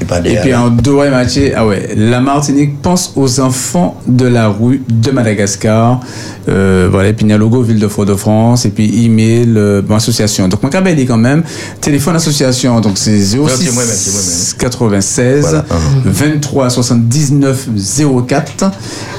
et 0.00 0.04
pas 0.04 0.18
Et 0.18 0.22
derrière. 0.22 0.42
puis 0.42 0.54
en 0.54 0.70
deux, 0.70 0.96
il 1.04 1.10
matché, 1.10 1.52
ah 1.54 1.66
ouais, 1.66 1.90
la 1.96 2.20
Martinique 2.20 2.80
pense 2.82 3.12
aux 3.14 3.40
enfants 3.40 4.00
de 4.08 4.26
la 4.26 4.48
rue 4.48 4.82
de 4.88 5.10
Madagascar. 5.10 6.00
Euh, 6.48 6.88
voilà, 6.90 7.10
et 7.10 7.12
puis 7.12 7.24
il 7.26 7.30
y 7.30 7.32
a 7.32 7.36
le 7.36 7.42
logo 7.44 7.62
Ville 7.62 7.78
de 7.78 7.86
Fort-de-France, 7.86 8.64
et 8.64 8.70
puis 8.70 9.04
email, 9.04 9.52
euh, 9.56 9.82
bon, 9.82 9.94
association. 9.94 10.48
Donc, 10.48 10.62
mon 10.62 10.70
cabel 10.70 10.96
dit 10.96 11.06
quand 11.06 11.18
même, 11.18 11.44
téléphone 11.80 12.16
association, 12.16 12.80
donc 12.80 12.98
c'est 12.98 13.16
06 13.18 13.26
c'est 13.26 13.36
moi-même, 13.36 13.92
c'est 13.94 14.10
moi-même. 14.12 14.58
96 14.58 15.40
Voilà. 15.42 15.64
23 16.06 16.70
79 16.70 17.68
04. 18.26 18.70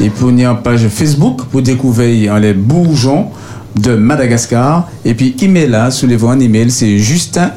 Et 0.01 0.09
puis 0.09 0.25
on 0.25 0.35
y 0.35 0.43
a 0.43 0.49
une 0.51 0.57
page 0.61 0.85
Facebook 0.89 1.43
pour 1.51 1.61
découvrir 1.61 2.33
hein, 2.33 2.39
les 2.39 2.53
bourgeons 2.53 3.27
de 3.75 3.95
Madagascar. 3.95 4.89
Et 5.05 5.13
puis 5.13 5.35
email 5.41 5.67
là, 5.67 5.91
soulevez 5.91 6.27
un 6.27 6.39
email, 6.39 6.71
c'est 6.71 6.97
Justin 6.97 7.51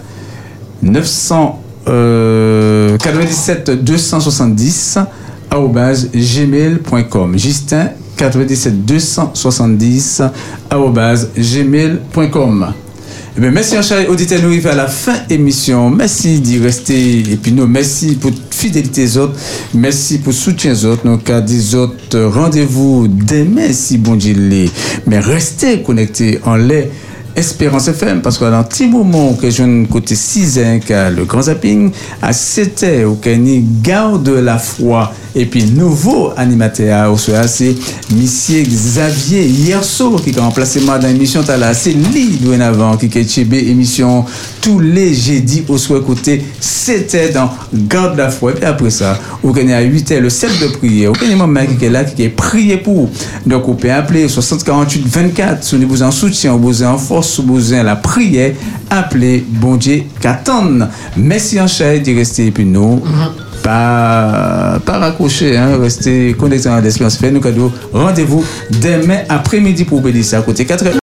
900 0.82 1.60
euh, 1.88 2.96
97 2.98 3.70
270 3.84 4.98
arobase 5.50 6.10
gmail.com 6.12 7.38
Justin 7.38 7.90
97 8.16 8.84
270 8.84 10.22
arobase 10.70 11.30
gmail.com 11.36 12.72
eh 13.36 13.40
bien, 13.40 13.50
merci, 13.50 13.74
chers 13.82 14.08
auditeurs, 14.08 14.40
nous 14.42 14.46
arrivons 14.46 14.70
à 14.70 14.74
la 14.76 14.86
fin 14.86 15.16
émission. 15.28 15.90
Merci 15.90 16.38
d'y 16.38 16.60
rester. 16.60 17.18
Et 17.18 17.36
puis, 17.36 17.50
nous, 17.50 17.66
merci 17.66 18.14
pour 18.14 18.30
fidélité 18.50 19.00
des 19.02 19.18
autres. 19.18 19.34
Merci 19.74 20.18
pour 20.18 20.32
soutien 20.32 20.72
des 20.72 20.84
autres. 20.84 21.02
Nous, 21.04 21.18
cas 21.18 21.40
des 21.40 21.74
autres, 21.74 22.20
rendez-vous 22.20 23.08
demain, 23.08 23.72
si 23.72 23.98
bon 23.98 24.14
Dieu. 24.14 24.36
Mais 25.08 25.18
restez 25.18 25.82
connectés 25.82 26.38
en 26.44 26.54
lait. 26.54 26.92
Espérance 27.34 27.88
FM, 27.88 28.22
parce 28.22 28.38
qu'à 28.38 28.56
un 28.56 28.62
petit 28.62 28.86
moment 28.86 29.34
que 29.34 29.50
je 29.50 29.64
ne 29.64 29.86
côté 29.86 30.14
6 30.14 30.60
ans, 30.60 30.78
le 30.88 31.24
grand 31.24 31.42
zapping, 31.42 31.90
à 32.22 32.32
7 32.32 32.82
heures, 32.84 33.10
au 33.10 33.18
garde 33.82 34.28
la 34.28 34.58
foi. 34.58 35.12
Et 35.36 35.46
puis, 35.46 35.64
nouveau 35.64 36.30
animateur, 36.36 37.18
c'est 37.48 37.74
Monsieur 38.14 38.62
Xavier 38.62 39.44
Yerso, 39.44 40.16
qui 40.16 40.38
a 40.38 40.42
remplacé 40.42 40.80
moi 40.80 40.98
dans 40.98 41.08
l'émission 41.08 41.42
Tala. 41.42 41.74
C'est 41.74 41.92
lui, 41.92 42.38
dorénavant, 42.40 42.96
qui 42.96 43.06
est 43.06 43.24
Tchébé, 43.24 43.68
émission 43.68 44.24
tous 44.60 44.78
les 44.78 45.12
jeudis 45.12 45.64
au 45.68 45.76
soir 45.76 46.02
côté 46.04 46.44
7 46.60 47.14
heures 47.14 47.32
dans 47.34 47.50
Garde 47.88 48.16
la 48.16 48.30
foi. 48.30 48.52
Et 48.52 48.54
puis 48.54 48.64
après 48.64 48.90
ça, 48.90 49.18
au 49.42 49.52
Kenya, 49.52 49.78
à 49.78 49.82
8 49.82 50.12
heures, 50.12 50.20
le 50.20 50.30
7 50.30 50.50
de 50.60 50.76
prière. 50.76 51.10
Au 51.10 51.14
Kenya, 51.14 51.34
maman 51.34 51.66
qui 51.78 51.84
est 51.84 51.90
là, 51.90 52.04
qui 52.04 52.22
est 52.22 52.28
prié 52.28 52.76
pour. 52.76 53.10
Donc, 53.44 53.68
on 53.68 53.74
peut 53.74 53.90
appeler 53.90 54.28
60 54.28 54.62
48 54.62 55.04
24. 55.04 55.64
Si 55.64 55.84
vous 55.84 56.02
en 56.04 56.12
soutien, 56.12 56.52
vous 56.52 56.68
besoin 56.68 56.92
en 56.92 56.98
force, 56.98 57.40
vous 57.40 57.54
besoin 57.54 57.82
la 57.82 57.96
prière, 57.96 58.52
appelez 58.88 59.44
bon 59.48 59.74
Dieu 59.74 60.04
qu'attendre. 60.20 60.86
Merci 61.16 61.60
en 61.60 61.66
chaîne 61.66 62.02
d'y 62.02 62.14
rester 62.14 62.46
et 62.46 62.50
puis 62.52 62.64
nous. 62.64 63.02
Pas, 63.64 64.78
pas 64.84 64.98
raccrocher, 64.98 65.56
hein, 65.56 65.78
restez 65.80 66.34
connectés 66.34 66.68
à 66.68 66.82
l'espérance. 66.82 67.16
Fait 67.16 67.30
nous 67.30 67.40
cadeau. 67.40 67.72
Rendez-vous 67.94 68.44
demain 68.82 69.20
après-midi 69.30 69.84
pour 69.84 70.02
bénir 70.02 70.22
ça 70.22 70.38
à 70.38 70.42
côté 70.42 70.66
4 70.66 70.84